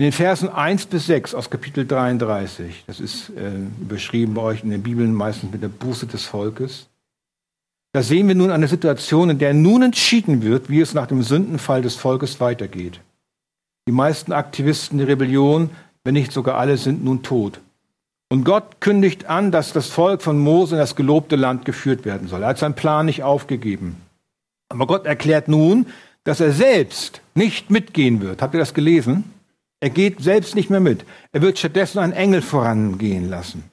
[0.00, 4.62] In den Versen 1 bis 6 aus Kapitel 33, das ist äh, überschrieben bei euch
[4.62, 6.86] in den Bibeln meistens mit der Buße des Volkes,
[7.92, 11.24] da sehen wir nun eine Situation, in der nun entschieden wird, wie es nach dem
[11.24, 13.00] Sündenfall des Volkes weitergeht.
[13.88, 15.70] Die meisten Aktivisten der Rebellion,
[16.04, 17.60] wenn nicht sogar alle, sind nun tot.
[18.28, 22.28] Und Gott kündigt an, dass das Volk von Mose in das gelobte Land geführt werden
[22.28, 22.42] soll.
[22.42, 23.96] Er hat seinen Plan nicht aufgegeben.
[24.68, 25.86] Aber Gott erklärt nun,
[26.22, 28.42] dass er selbst nicht mitgehen wird.
[28.42, 29.24] Habt ihr das gelesen?
[29.80, 31.04] Er geht selbst nicht mehr mit.
[31.32, 33.70] Er wird stattdessen einen Engel vorangehen lassen.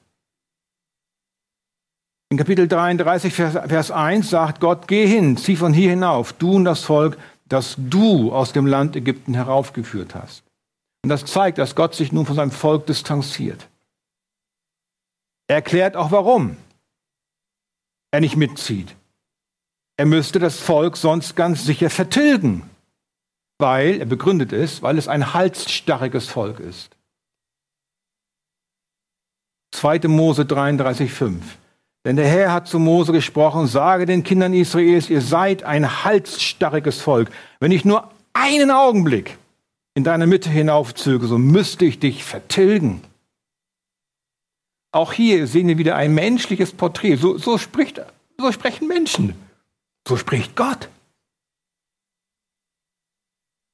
[2.30, 6.64] In Kapitel 33, Vers 1 sagt Gott, geh hin, zieh von hier hinauf, du und
[6.64, 10.42] das Volk, das du aus dem Land Ägypten heraufgeführt hast.
[11.04, 13.68] Und das zeigt, dass Gott sich nun von seinem Volk distanziert.
[15.46, 16.56] Er erklärt auch warum
[18.10, 18.96] er nicht mitzieht.
[19.96, 22.68] Er müsste das Volk sonst ganz sicher vertilgen,
[23.58, 26.90] weil, er begründet es, weil es ein halsstarriges Volk ist.
[29.72, 30.08] 2.
[30.08, 31.40] Mose 33,5.
[32.04, 37.00] Denn der Herr hat zu Mose gesprochen, sage den Kindern Israels, ihr seid ein halsstarriges
[37.00, 37.30] Volk.
[37.58, 39.36] Wenn ich nur einen Augenblick
[39.94, 43.02] in deine Mitte hinaufzöge, so müsste ich dich vertilgen.
[44.92, 47.16] Auch hier sehen wir wieder ein menschliches Porträt.
[47.16, 48.00] So, so, spricht,
[48.38, 49.34] so sprechen Menschen.
[50.06, 50.88] So spricht Gott.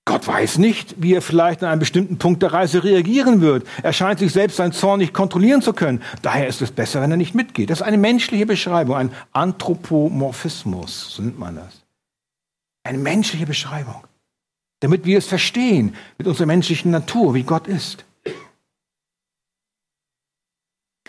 [0.04, 3.66] Gott weiß nicht, wie er vielleicht an einem bestimmten Punkt der Reise reagieren wird.
[3.84, 6.02] Er scheint sich selbst seinen Zorn nicht kontrollieren zu können.
[6.22, 7.70] Daher ist es besser, wenn er nicht mitgeht.
[7.70, 11.82] Das ist eine menschliche Beschreibung, ein Anthropomorphismus, so nennt man das.
[12.82, 14.04] Eine menschliche Beschreibung,
[14.80, 18.04] damit wir es verstehen mit unserer menschlichen Natur, wie Gott ist.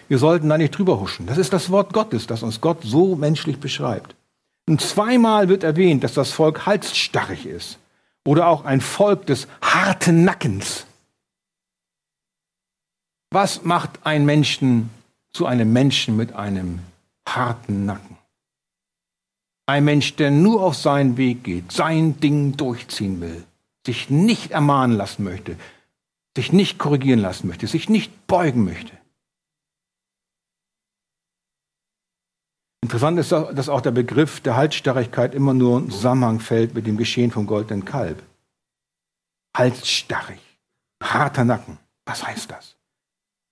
[0.07, 1.25] Wir sollten da nicht drüber huschen.
[1.25, 4.15] Das ist das Wort Gottes, das uns Gott so menschlich beschreibt.
[4.69, 7.79] Und zweimal wird erwähnt, dass das Volk halsstarrig ist
[8.25, 10.85] oder auch ein Volk des harten Nackens.
[13.31, 14.89] Was macht ein Menschen
[15.33, 16.79] zu einem Menschen mit einem
[17.27, 18.17] harten Nacken?
[19.65, 23.43] Ein Mensch, der nur auf seinen Weg geht, sein Ding durchziehen will,
[23.85, 25.57] sich nicht ermahnen lassen möchte,
[26.35, 28.91] sich nicht korrigieren lassen möchte, sich nicht beugen möchte.
[32.83, 36.97] Interessant ist, dass auch der Begriff der Halsstarrigkeit immer nur in Zusammenhang fällt mit dem
[36.97, 38.21] Geschehen vom goldenen Kalb.
[39.55, 40.41] Halsstarrig,
[41.01, 41.77] harter Nacken.
[42.03, 42.75] Was heißt das?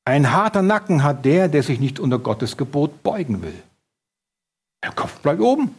[0.04, 3.64] Ein harter Nacken hat der, der sich nicht unter Gottes Gebot beugen will.
[4.84, 5.76] Der Kopf bleibt oben.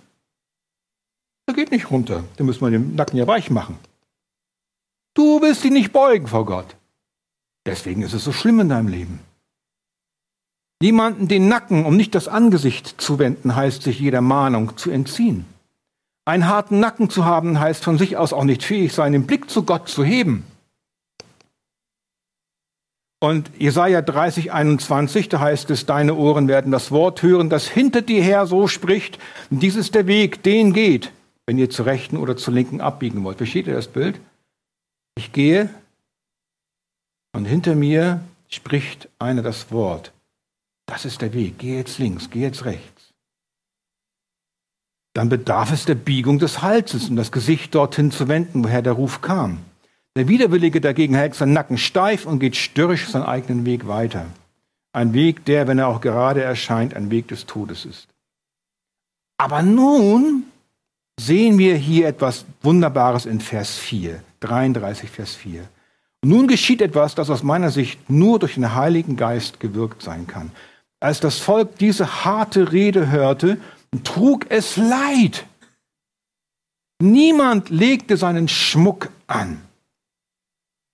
[1.44, 2.24] Er geht nicht runter.
[2.38, 3.78] Da muss man den Nacken ja weich machen.
[5.12, 6.74] Du willst dich nicht beugen vor Gott.
[7.66, 9.20] Deswegen ist es so schlimm in deinem Leben.
[10.82, 15.44] Jemanden den Nacken, um nicht das Angesicht zu wenden, heißt sich jeder Mahnung zu entziehen.
[16.24, 19.48] Einen harten Nacken zu haben, heißt von sich aus auch nicht fähig sein, den Blick
[19.48, 20.44] zu Gott zu heben.
[23.20, 28.02] Und Jesaja 30, 21, da heißt es, deine Ohren werden das Wort hören, das hinter
[28.02, 29.20] dir her so spricht.
[29.50, 31.12] Dies ist der Weg, den geht,
[31.46, 33.38] wenn ihr zur rechten oder zur linken abbiegen wollt.
[33.38, 34.18] Versteht ihr das Bild?
[35.14, 35.70] Ich gehe
[37.32, 40.12] und hinter mir spricht einer das Wort.
[40.92, 41.54] Das ist der Weg.
[41.56, 43.14] Geh jetzt links, geh jetzt rechts.
[45.14, 48.92] Dann bedarf es der Biegung des Halses, um das Gesicht dorthin zu wenden, woher der
[48.92, 49.60] Ruf kam.
[50.16, 54.26] Der Widerwillige dagegen hält seinen Nacken steif und geht störrisch seinen eigenen Weg weiter.
[54.92, 58.08] Ein Weg, der, wenn er auch gerade erscheint, ein Weg des Todes ist.
[59.38, 60.44] Aber nun
[61.18, 65.66] sehen wir hier etwas Wunderbares in Vers 4, 33 Vers 4.
[66.20, 70.26] Und nun geschieht etwas, das aus meiner Sicht nur durch den Heiligen Geist gewirkt sein
[70.26, 70.52] kann.
[71.02, 73.58] Als das Volk diese harte Rede hörte,
[74.04, 75.46] trug es Leid.
[77.00, 79.60] Niemand legte seinen Schmuck an.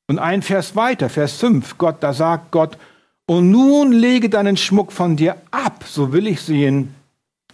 [0.08, 2.78] Und ein Vers weiter, Vers 5, Gott, da sagt Gott,
[3.26, 6.94] und nun lege deinen Schmuck von dir ab, so will ich sehen,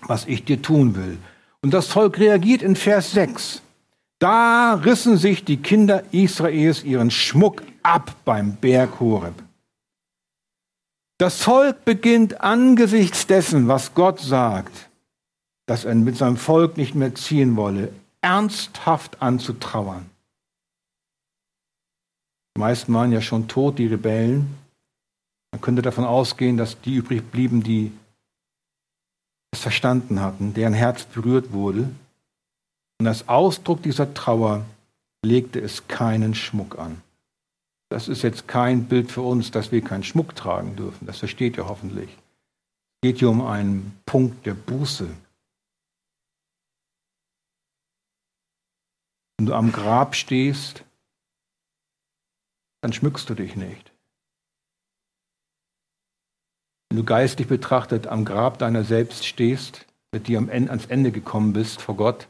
[0.03, 1.19] was ich dir tun will.
[1.61, 3.63] Und das Volk reagiert in Vers 6.
[4.21, 9.44] Da rissen sich die Kinder Israels ihren Schmuck ab beim Berg Horeb.
[11.19, 14.91] Das Volk beginnt angesichts dessen, was Gott sagt,
[15.67, 20.11] dass er mit seinem Volk nicht mehr ziehen wolle, ernsthaft anzutrauern.
[22.57, 24.59] Die meisten waren ja schon tot, die Rebellen.
[25.53, 27.93] Man könnte davon ausgehen, dass die übrig blieben, die
[29.53, 31.91] es verstanden hatten, deren Herz berührt wurde.
[33.01, 34.65] Und als Ausdruck dieser Trauer
[35.25, 37.01] legte es keinen Schmuck an.
[37.95, 41.07] Das ist jetzt kein Bild für uns, dass wir keinen Schmuck tragen dürfen.
[41.07, 42.11] Das versteht ihr hoffentlich.
[42.11, 45.09] Es geht hier um einen Punkt der Buße.
[49.39, 50.83] Wenn du am Grab stehst,
[52.81, 53.93] dann schmückst du dich nicht.
[56.89, 61.81] Wenn du geistig betrachtet am Grab deiner selbst stehst, mit dir ans Ende gekommen bist
[61.81, 62.27] vor Gott,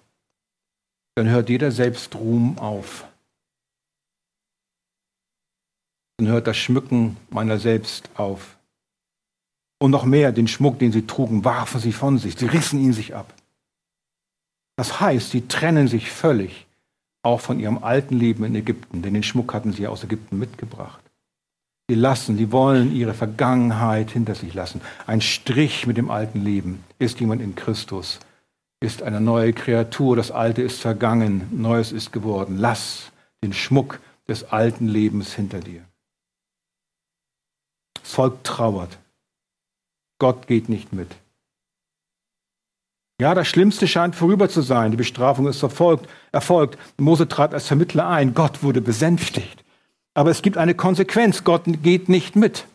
[1.15, 3.09] dann hört jeder Selbstruhm auf.
[6.17, 8.57] Dann hört das Schmücken meiner selbst auf.
[9.79, 12.37] Und noch mehr, den Schmuck, den sie trugen, warfen sie von sich.
[12.37, 13.35] Sie rissen ihn sich ab.
[14.77, 16.67] Das heißt, sie trennen sich völlig
[17.23, 21.01] auch von ihrem alten Leben in Ägypten, denn den Schmuck hatten sie aus Ägypten mitgebracht.
[21.89, 24.81] Sie lassen, sie wollen ihre Vergangenheit hinter sich lassen.
[25.07, 26.85] Ein Strich mit dem alten Leben.
[26.99, 28.21] Ist jemand in Christus,
[28.81, 32.57] ist eine neue Kreatur, das Alte ist vergangen, Neues ist geworden.
[32.59, 35.83] Lass den Schmuck des alten Lebens hinter dir.
[38.05, 38.99] Das Volk trauert.
[40.21, 41.09] Gott geht nicht mit.
[43.21, 44.91] Ja, das Schlimmste scheint vorüber zu sein.
[44.91, 46.09] Die Bestrafung ist erfolgt.
[46.31, 46.79] erfolgt.
[46.99, 48.35] Mose trat als Vermittler ein.
[48.35, 49.65] Gott wurde besänftigt.
[50.13, 51.45] Aber es gibt eine Konsequenz.
[51.45, 52.67] Gott geht nicht mit.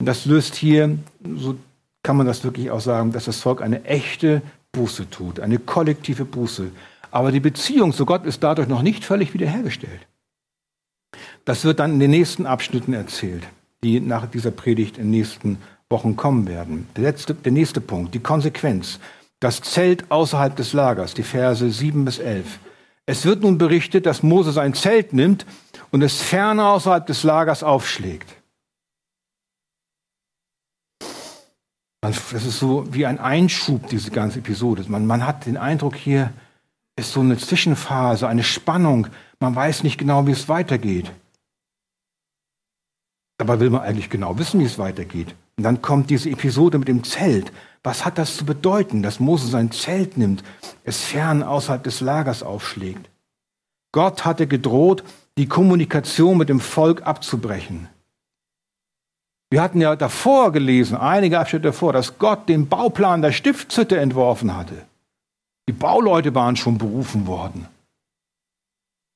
[0.00, 0.98] Und das löst hier,
[1.36, 1.56] so
[2.02, 4.40] kann man das wirklich auch sagen, dass das Volk eine echte
[4.72, 6.70] Buße tut, eine kollektive Buße.
[7.10, 10.06] Aber die Beziehung zu Gott ist dadurch noch nicht völlig wiederhergestellt.
[11.44, 13.46] Das wird dann in den nächsten Abschnitten erzählt,
[13.82, 16.88] die nach dieser Predigt in den nächsten Wochen kommen werden.
[16.96, 19.00] Der, letzte, der nächste Punkt, die Konsequenz.
[19.40, 22.58] Das Zelt außerhalb des Lagers, die Verse 7 bis 11.
[23.06, 25.46] Es wird nun berichtet, dass Mose sein Zelt nimmt
[25.90, 28.36] und es ferne außerhalb des Lagers aufschlägt.
[32.02, 34.84] Das ist so wie ein Einschub, diese ganze Episode.
[34.88, 36.32] Man, man hat den Eindruck, hier
[36.96, 39.08] ist so eine Zwischenphase, eine Spannung.
[39.38, 41.12] Man weiß nicht genau, wie es weitergeht.
[43.40, 45.34] Dabei will man eigentlich genau wissen, wie es weitergeht.
[45.56, 47.50] Und dann kommt diese Episode mit dem Zelt.
[47.82, 50.44] Was hat das zu bedeuten, dass Mose sein Zelt nimmt,
[50.84, 53.08] es fern außerhalb des Lagers aufschlägt?
[53.92, 55.04] Gott hatte gedroht,
[55.38, 57.88] die Kommunikation mit dem Volk abzubrechen.
[59.48, 64.54] Wir hatten ja davor gelesen, einige Abschnitte davor, dass Gott den Bauplan der Stiftshütte entworfen
[64.54, 64.84] hatte.
[65.66, 67.68] Die Bauleute waren schon berufen worden.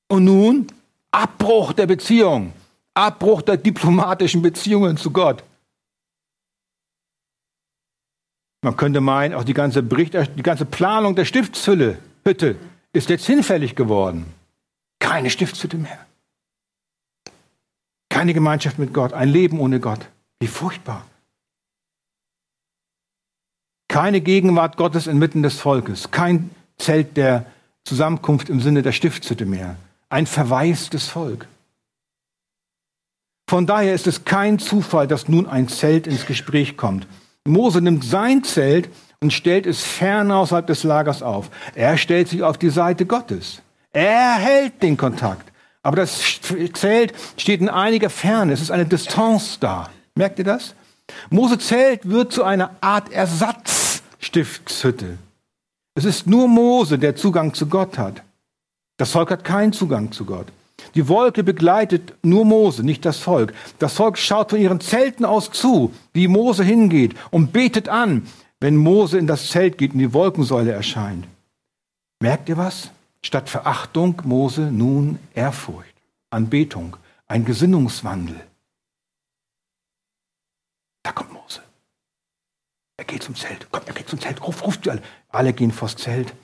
[0.08, 0.68] Und nun
[1.10, 2.54] Abbruch der Beziehung,
[2.94, 5.42] Abbruch der diplomatischen Beziehungen zu Gott.
[8.62, 12.56] Man könnte meinen, auch die ganze, Bericht, die ganze Planung der Stiftshütte Hütte
[12.92, 14.32] ist jetzt hinfällig geworden.
[14.98, 16.06] Keine Stiftshütte mehr.
[18.08, 20.00] Keine Gemeinschaft mit Gott, ein Leben ohne Gott.
[20.40, 21.04] Wie furchtbar.
[23.88, 27.46] Keine Gegenwart Gottes inmitten des Volkes, kein Zelt der
[27.84, 29.76] Zusammenkunft im Sinne der Stiftshütte mehr,
[30.08, 31.46] ein verwaistes Volk.
[33.46, 37.06] Von daher ist es kein Zufall, dass nun ein Zelt ins Gespräch kommt.
[37.46, 38.88] Mose nimmt sein Zelt
[39.20, 41.50] und stellt es fern außerhalb des Lagers auf.
[41.74, 43.60] Er stellt sich auf die Seite Gottes.
[43.92, 45.52] Er hält den Kontakt.
[45.82, 46.40] Aber das
[46.72, 48.54] Zelt steht in einiger Ferne.
[48.54, 49.90] Es ist eine Distanz da.
[50.14, 50.74] Merkt ihr das?
[51.28, 55.18] Mose Zelt wird zu einer Art Ersatzstiftshütte.
[55.94, 58.22] Es ist nur Mose, der Zugang zu Gott hat.
[58.96, 60.46] Das Volk hat keinen Zugang zu Gott.
[60.94, 63.54] Die Wolke begleitet nur Mose, nicht das Volk.
[63.78, 68.26] Das Volk schaut von ihren Zelten aus zu, wie Mose hingeht und betet an,
[68.60, 71.26] wenn Mose in das Zelt geht und die Wolkensäule erscheint.
[72.20, 72.90] Merkt ihr was?
[73.22, 75.94] Statt Verachtung Mose nun Ehrfurcht,
[76.30, 78.40] Anbetung, ein Gesinnungswandel.
[81.02, 81.62] Da kommt Mose.
[82.96, 83.70] Er geht zum Zelt.
[83.70, 84.42] Kommt, er geht zum Zelt.
[84.46, 85.02] Ruf, ruft alle.
[85.28, 86.34] Alle gehen vors Zelt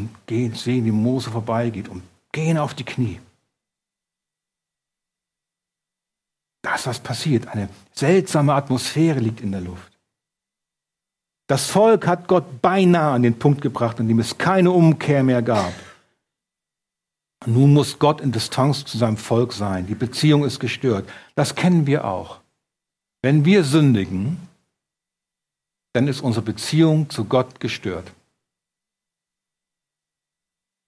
[0.00, 3.20] und gehen, sehen, wie Mose vorbeigeht und gehen auf die Knie.
[6.62, 7.48] Da ist was passiert.
[7.48, 9.92] Eine seltsame Atmosphäre liegt in der Luft.
[11.48, 15.42] Das Volk hat Gott beinahe an den Punkt gebracht, an dem es keine Umkehr mehr
[15.42, 15.74] gab.
[17.44, 19.86] Nun muss Gott in Distanz zu seinem Volk sein.
[19.86, 21.08] Die Beziehung ist gestört.
[21.34, 22.40] Das kennen wir auch.
[23.20, 24.48] Wenn wir sündigen,
[25.92, 28.12] dann ist unsere Beziehung zu Gott gestört.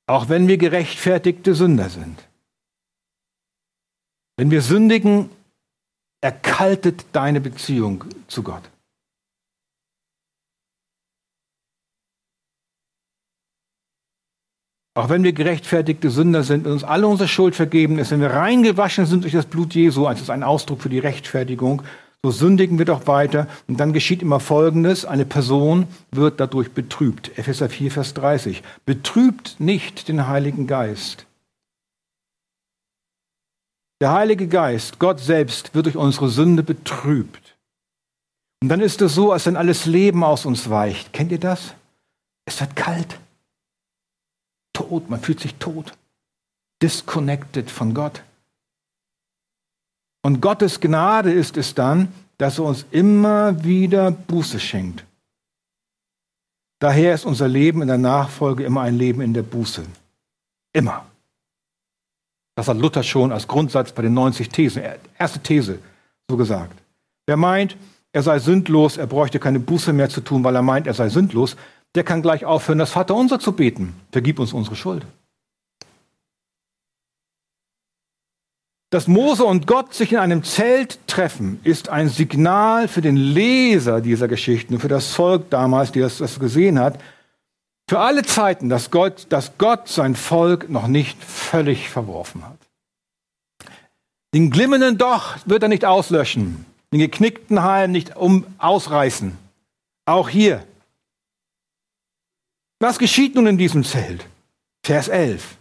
[0.06, 2.28] Auch wenn wir gerechtfertigte Sünder sind.
[4.36, 5.30] Wenn wir sündigen,
[6.24, 8.62] erkaltet deine Beziehung zu Gott.
[14.96, 18.30] Auch wenn wir gerechtfertigte Sünder sind und uns alle unsere Schuld vergeben ist, wenn wir
[18.30, 21.82] reingewaschen sind durch das Blut Jesu, als ist ein Ausdruck für die Rechtfertigung,
[22.22, 23.46] so sündigen wir doch weiter.
[23.68, 25.04] Und dann geschieht immer Folgendes.
[25.04, 27.36] Eine Person wird dadurch betrübt.
[27.36, 28.62] Epheser 4, Vers 30.
[28.86, 31.26] Betrübt nicht den Heiligen Geist.
[34.00, 37.56] Der Heilige Geist, Gott selbst, wird durch unsere Sünde betrübt.
[38.62, 41.12] Und dann ist es so, als wenn alles Leben aus uns weicht.
[41.12, 41.74] Kennt ihr das?
[42.46, 43.18] Es wird kalt.
[44.72, 45.92] Tot, man fühlt sich tot.
[46.82, 48.22] Disconnected von Gott.
[50.22, 55.04] Und Gottes Gnade ist es dann, dass er uns immer wieder Buße schenkt.
[56.80, 59.84] Daher ist unser Leben in der Nachfolge immer ein Leben in der Buße.
[60.72, 61.06] Immer.
[62.54, 64.82] Das hat Luther schon als Grundsatz bei den 90 Thesen,
[65.18, 65.78] erste These,
[66.30, 66.80] so gesagt.
[67.26, 67.76] Wer meint,
[68.12, 71.08] er sei sündlos, er bräuchte keine Buße mehr zu tun, weil er meint, er sei
[71.08, 71.56] sündlos,
[71.94, 73.94] der kann gleich aufhören, das Vaterunser zu beten.
[74.12, 75.04] Vergib uns unsere Schuld.
[78.90, 84.00] Dass Mose und Gott sich in einem Zelt treffen, ist ein Signal für den Leser
[84.00, 87.00] dieser Geschichten, für das Volk damals, die das, das gesehen hat,
[87.88, 92.58] für alle Zeiten, dass Gott, dass Gott sein Volk noch nicht völlig verworfen hat.
[94.34, 99.36] Den glimmenden Doch wird er nicht auslöschen, den geknickten Halm nicht um ausreißen.
[100.06, 100.64] Auch hier.
[102.80, 104.26] Was geschieht nun in diesem Zelt?
[104.82, 105.56] Vers 11.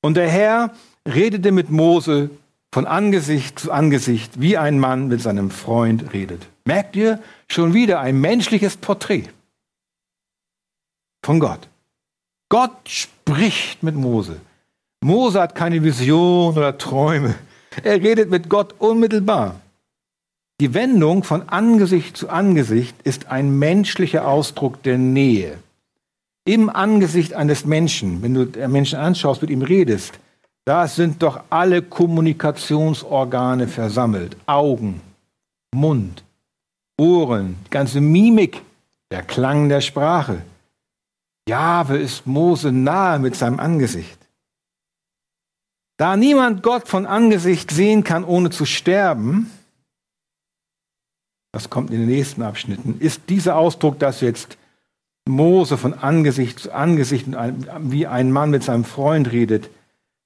[0.00, 0.74] Und der Herr
[1.06, 2.30] redete mit Mose
[2.72, 6.46] von Angesicht zu Angesicht, wie ein Mann mit seinem Freund redet.
[6.64, 9.24] Merkt ihr schon wieder ein menschliches Porträt
[11.28, 11.68] von Gott.
[12.48, 14.40] Gott spricht mit Mose.
[15.04, 17.34] Mose hat keine Vision oder Träume.
[17.84, 19.56] Er redet mit Gott unmittelbar.
[20.58, 25.58] Die Wendung von Angesicht zu Angesicht ist ein menschlicher Ausdruck der Nähe.
[26.46, 30.18] Im Angesicht eines Menschen, wenn du den Menschen anschaust, mit ihm redest,
[30.64, 34.34] da sind doch alle Kommunikationsorgane versammelt.
[34.46, 35.02] Augen,
[35.74, 36.24] Mund,
[36.98, 38.62] Ohren, die ganze Mimik,
[39.10, 40.40] der Klang der Sprache.
[41.48, 44.18] Jahwe ist Mose nahe mit seinem Angesicht.
[45.96, 49.50] Da niemand Gott von Angesicht sehen kann, ohne zu sterben,
[51.50, 54.58] das kommt in den nächsten Abschnitten, ist dieser Ausdruck, dass jetzt
[55.26, 57.26] Mose von Angesicht zu Angesicht
[57.80, 59.68] wie ein Mann mit seinem Freund redet,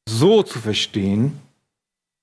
[0.07, 1.41] so zu verstehen,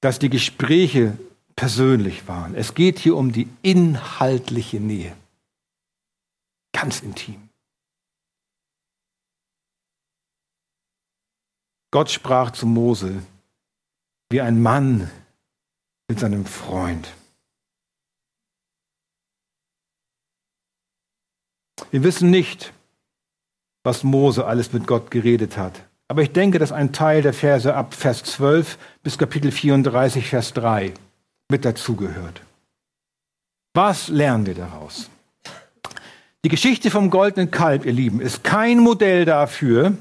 [0.02, 1.18] dass die Gespräche
[1.56, 2.56] persönlich waren.
[2.56, 5.14] Es geht hier um die inhaltliche Nähe.
[6.72, 7.49] Ganz intim.
[11.92, 13.24] Gott sprach zu Mose
[14.32, 15.10] wie ein Mann
[16.08, 17.12] mit seinem Freund.
[21.92, 22.74] Wir wissen nicht,
[23.84, 25.84] was Mose alles mit Gott geredet hat.
[26.08, 30.54] Aber ich denke, dass ein Teil der Verse ab Vers 12 bis Kapitel 34, Vers
[30.54, 30.94] 3
[31.50, 32.42] mit dazugehört.
[33.74, 35.10] Was lernen wir daraus?
[36.44, 39.98] Die Geschichte vom goldenen Kalb, ihr Lieben, ist kein Modell dafür,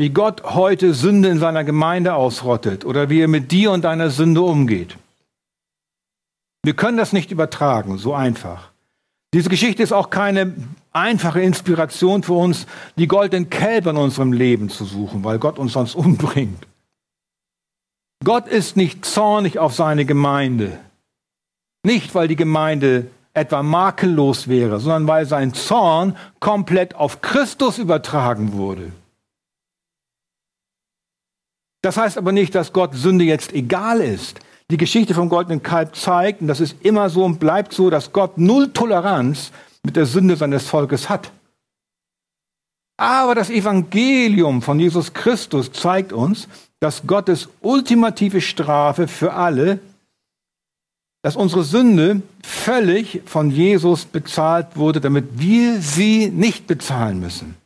[0.00, 4.08] wie Gott heute Sünde in seiner Gemeinde ausrottet oder wie er mit dir und deiner
[4.08, 4.96] Sünde umgeht.
[6.64, 8.70] Wir können das nicht übertragen, so einfach.
[9.34, 10.54] Diese Geschichte ist auch keine
[10.92, 15.74] einfache Inspiration für uns, die goldenen Kälber in unserem Leben zu suchen, weil Gott uns
[15.74, 16.66] sonst umbringt.
[18.24, 20.78] Gott ist nicht zornig auf seine Gemeinde.
[21.84, 28.54] Nicht, weil die Gemeinde etwa makellos wäre, sondern weil sein Zorn komplett auf Christus übertragen
[28.54, 28.92] wurde.
[31.82, 34.40] Das heißt aber nicht, dass Gott Sünde jetzt egal ist.
[34.70, 38.12] Die Geschichte vom goldenen Kalb zeigt, und das ist immer so und bleibt so, dass
[38.12, 39.50] Gott null Toleranz
[39.82, 41.32] mit der Sünde seines Volkes hat.
[42.96, 46.48] Aber das Evangelium von Jesus Christus zeigt uns,
[46.80, 49.80] dass Gottes ultimative Strafe für alle,
[51.22, 57.56] dass unsere Sünde völlig von Jesus bezahlt wurde, damit wir sie nicht bezahlen müssen.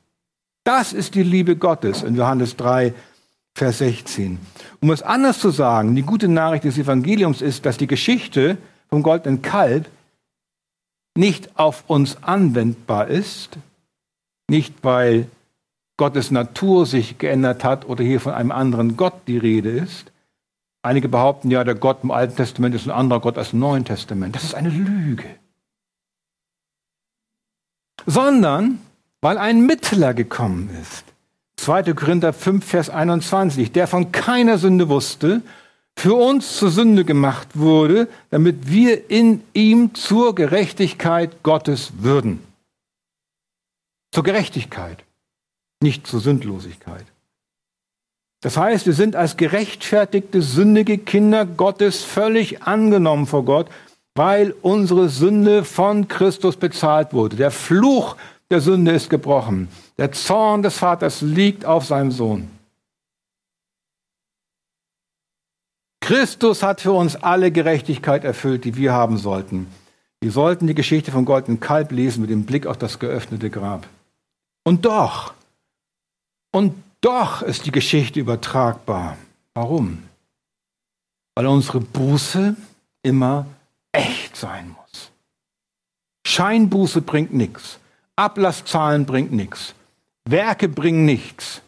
[0.64, 2.94] Das ist die Liebe Gottes in Johannes 3,
[3.56, 4.38] Vers 16.
[4.80, 9.02] Um es anders zu sagen, die gute Nachricht des Evangeliums ist, dass die Geschichte vom
[9.02, 9.88] goldenen Kalb
[11.16, 13.58] nicht auf uns anwendbar ist,
[14.48, 15.28] nicht weil
[15.96, 20.10] Gottes Natur sich geändert hat oder hier von einem anderen Gott die Rede ist.
[20.82, 23.84] Einige behaupten ja, der Gott im Alten Testament ist ein anderer Gott als im Neuen
[23.84, 24.34] Testament.
[24.34, 25.28] Das ist eine Lüge.
[28.04, 28.80] Sondern
[29.20, 31.13] weil ein Mittler gekommen ist.
[31.64, 31.94] 2.
[31.94, 35.40] Korinther 5, Vers 21, der von keiner Sünde wusste
[35.96, 42.40] für uns zur Sünde gemacht wurde, damit wir in ihm zur Gerechtigkeit Gottes würden.
[44.12, 45.04] Zur Gerechtigkeit,
[45.80, 47.06] nicht zur Sündlosigkeit.
[48.42, 53.70] Das heißt, wir sind als gerechtfertigte, sündige Kinder Gottes völlig angenommen vor Gott,
[54.14, 57.36] weil unsere Sünde von Christus bezahlt wurde.
[57.36, 58.16] Der Fluch
[58.50, 59.68] der Sünde ist gebrochen.
[59.98, 62.50] Der Zorn des Vaters liegt auf seinem Sohn.
[66.00, 69.68] Christus hat für uns alle Gerechtigkeit erfüllt, die wir haben sollten.
[70.20, 73.86] Wir sollten die Geschichte vom goldenen Kalb lesen mit dem Blick auf das geöffnete Grab.
[74.64, 75.34] Und doch,
[76.52, 79.16] und doch ist die Geschichte übertragbar.
[79.54, 80.02] Warum?
[81.34, 82.54] Weil unsere Buße
[83.02, 83.46] immer
[83.92, 85.10] echt sein muss.
[86.26, 87.78] Scheinbuße bringt nichts.
[88.16, 89.74] Ablasszahlen bringt nichts.
[90.24, 91.62] Werke bringen nichts.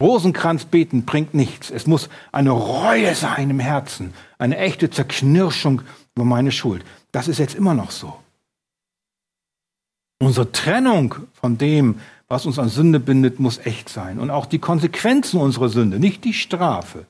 [0.00, 1.70] Rosenkranz beten bringt nichts.
[1.70, 5.82] Es muss eine Reue sein im Herzen, eine echte Zerknirschung
[6.14, 6.84] über meine Schuld.
[7.12, 8.18] Das ist jetzt immer noch so.
[10.20, 14.18] Unsere Trennung von dem, was uns an Sünde bindet, muss echt sein.
[14.18, 17.06] Und auch die Konsequenzen unserer Sünde, nicht die Strafe.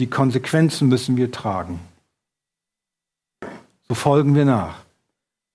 [0.00, 1.80] Die Konsequenzen müssen wir tragen.
[3.88, 4.84] So folgen wir nach.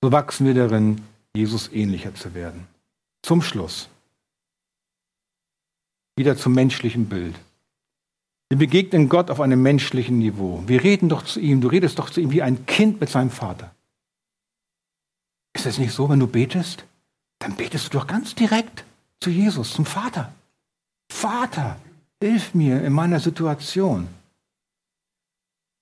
[0.01, 1.01] So wachsen wir darin,
[1.36, 2.68] Jesus ähnlicher zu werden.
[3.22, 3.90] Zum Schluss.
[6.16, 7.36] Wieder zum menschlichen Bild.
[8.50, 10.64] Wir begegnen Gott auf einem menschlichen Niveau.
[10.68, 13.30] Wir reden doch zu ihm, du redest doch zu ihm wie ein Kind mit seinem
[13.30, 13.72] Vater.
[15.54, 16.86] Ist es nicht so, wenn du betest?
[17.40, 18.86] Dann betest du doch ganz direkt
[19.20, 20.34] zu Jesus, zum Vater.
[21.12, 21.78] Vater,
[22.22, 24.08] hilf mir in meiner Situation.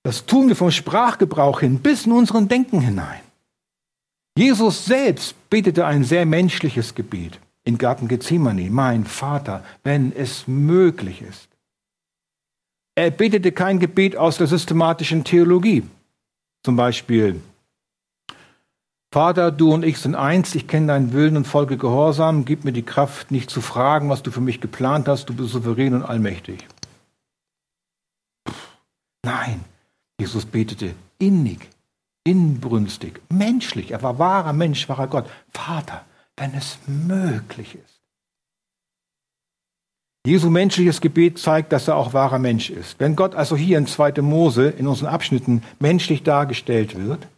[0.02, 3.20] Das tun wir vom Sprachgebrauch hin bis in unseren Denken hinein.
[4.36, 8.68] Jesus selbst betete ein sehr menschliches Gebet in Garten Gethsemane.
[8.70, 11.48] Mein Vater, wenn es möglich ist.
[12.94, 15.84] Er betete kein Gebet aus der systematischen Theologie.
[16.62, 17.40] Zum Beispiel,
[19.10, 22.72] Vater, du und ich sind eins, ich kenne deinen Willen und folge Gehorsam, gib mir
[22.72, 26.02] die Kraft, nicht zu fragen, was du für mich geplant hast, du bist souverän und
[26.02, 26.66] allmächtig.
[29.24, 29.64] Nein,
[30.20, 31.68] Jesus betete innig,
[32.26, 35.26] inbrünstig, menschlich, er war wahrer Mensch, wahrer Gott.
[35.52, 36.04] Vater,
[36.36, 38.00] wenn es möglich ist.
[40.26, 42.98] Jesu menschliches Gebet zeigt, dass er auch wahrer Mensch ist.
[42.98, 44.22] Wenn Gott also hier in 2.
[44.22, 47.28] Mose in unseren Abschnitten menschlich dargestellt wird,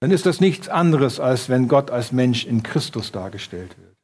[0.00, 3.96] dann ist das nichts anderes, als wenn Gott als Mensch in Christus dargestellt wird.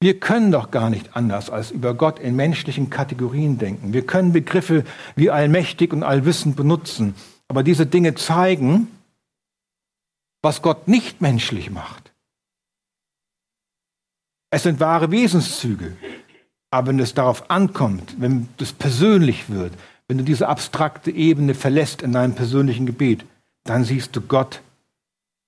[0.00, 3.94] Wir können doch gar nicht anders, als über Gott in menschlichen Kategorien denken.
[3.94, 4.84] Wir können Begriffe
[5.16, 7.14] wie allmächtig und allwissend benutzen,
[7.48, 8.88] aber diese Dinge zeigen,
[10.42, 12.12] was Gott nicht menschlich macht.
[14.50, 15.96] Es sind wahre Wesenszüge,
[16.70, 19.74] aber wenn es darauf ankommt, wenn es persönlich wird,
[20.06, 23.24] wenn du diese abstrakte Ebene verlässt in deinem persönlichen Gebet,
[23.64, 24.62] dann siehst du Gott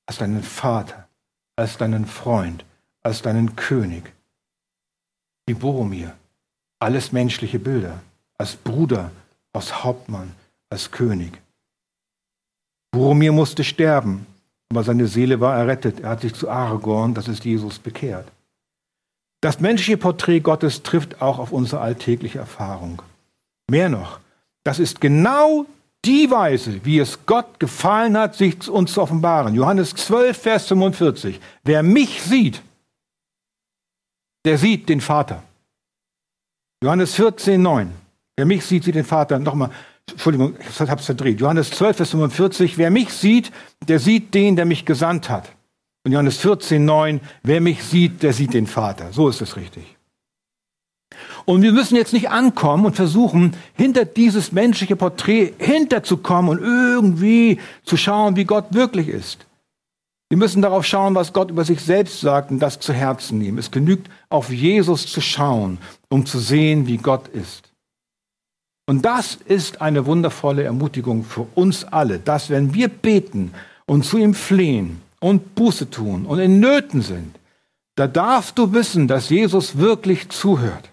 [0.07, 1.09] als deinen Vater,
[1.57, 2.65] als deinen Freund,
[3.03, 4.13] als deinen König.
[5.47, 6.15] Wie Boromir,
[6.79, 8.03] alles menschliche Bilder,
[8.37, 9.11] als Bruder,
[9.53, 10.35] als Hauptmann,
[10.69, 11.41] als König.
[12.91, 14.27] Boromir musste sterben,
[14.71, 16.01] aber seine Seele war errettet.
[16.01, 18.27] Er hat sich zu Aragorn, das ist Jesus, bekehrt.
[19.41, 23.03] Das menschliche Porträt Gottes trifft auch auf unsere alltägliche Erfahrung.
[23.71, 24.21] Mehr noch,
[24.65, 25.67] das ist genau
[26.05, 29.55] die Weise, wie es Gott gefallen hat, sich uns zu offenbaren.
[29.55, 31.41] Johannes 12, Vers 45.
[31.63, 32.63] Wer mich sieht,
[34.45, 35.43] der sieht den Vater.
[36.83, 37.93] Johannes 14, 9.
[38.37, 39.39] Wer mich sieht, sieht den Vater.
[39.39, 39.71] Nochmal,
[40.09, 41.41] Entschuldigung, ich habe es verdreht.
[41.41, 42.79] Johannes 12, Vers 45.
[42.79, 43.53] Wer mich sieht,
[43.87, 45.51] der sieht den, der mich gesandt hat.
[46.05, 47.21] Und Johannes 14, 9.
[47.43, 49.13] Wer mich sieht, der sieht den Vater.
[49.13, 49.97] So ist es richtig.
[51.45, 57.59] Und wir müssen jetzt nicht ankommen und versuchen, hinter dieses menschliche Porträt hinterzukommen und irgendwie
[57.85, 59.47] zu schauen, wie Gott wirklich ist.
[60.29, 63.59] Wir müssen darauf schauen, was Gott über sich selbst sagt und das zu Herzen nehmen.
[63.59, 65.79] Es genügt, auf Jesus zu schauen,
[66.09, 67.70] um zu sehen, wie Gott ist.
[68.91, 73.55] Und das ist eine wundervolle Ermutigung für uns alle, dass wenn wir beten
[73.87, 77.39] und zu ihm flehen und Buße tun und in Nöten sind,
[77.95, 80.91] da darfst du wissen, dass Jesus wirklich zuhört.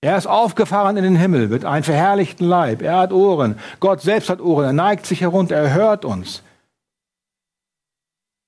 [0.00, 2.82] Er ist aufgefahren in den Himmel mit einem verherrlichten Leib.
[2.82, 3.56] Er hat Ohren.
[3.78, 4.64] Gott selbst hat Ohren.
[4.64, 5.54] Er neigt sich herunter.
[5.54, 6.42] Er hört uns.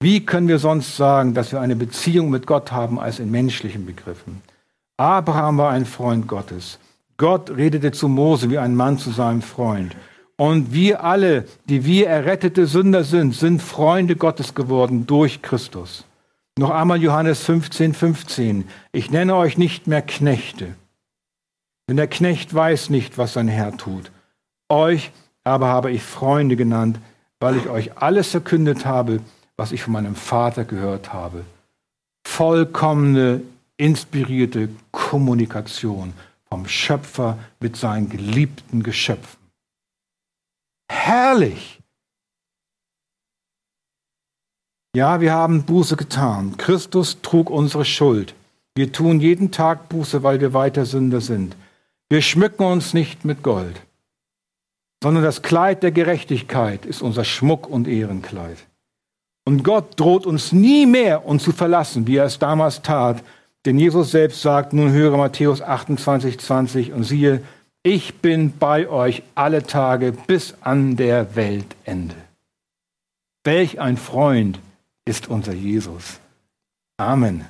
[0.01, 3.87] Wie können wir sonst sagen, dass wir eine Beziehung mit Gott haben als in menschlichen
[3.87, 4.43] Begriffen?
[4.97, 6.81] Abraham war ein Freund Gottes.
[7.23, 9.97] Gott redete zu Mose wie ein Mann zu seinem Freund.
[10.37, 16.05] Und wir alle, die wir errettete Sünder sind, sind Freunde Gottes geworden durch Christus.
[16.59, 18.69] Noch einmal Johannes 15, 15.
[18.93, 20.75] Ich nenne euch nicht mehr Knechte
[21.89, 24.11] denn der Knecht weiß nicht, was sein Herr tut.
[24.69, 25.11] Euch
[25.45, 26.99] aber habe ich Freunde genannt,
[27.39, 29.21] weil ich euch alles verkündet habe,
[29.57, 31.45] was ich von meinem Vater gehört habe.
[32.27, 33.43] Vollkommene,
[33.77, 36.15] inspirierte Kommunikation
[36.53, 39.39] vom Schöpfer mit seinen geliebten Geschöpfen.
[40.87, 41.81] Herrlich!
[44.95, 46.59] Ja, wir haben Buße getan.
[46.59, 48.35] Christus trug unsere Schuld.
[48.75, 51.57] Wir tun jeden Tag Buße, weil wir weiter Sünder sind.
[52.11, 53.81] Wir schmücken uns nicht mit Gold,
[55.03, 58.59] sondern das Kleid der Gerechtigkeit ist unser Schmuck und Ehrenkleid.
[59.47, 63.25] Und Gott droht uns nie mehr, uns zu verlassen, wie er es damals tat.
[63.65, 67.43] Denn Jesus selbst sagt, nun höre Matthäus 28, 20 und siehe,
[67.85, 72.15] ich bin bei euch alle Tage bis an der Weltende.
[73.45, 74.61] Welch ein Freund
[75.05, 76.21] ist unser Jesus.
[76.97, 77.45] Amen.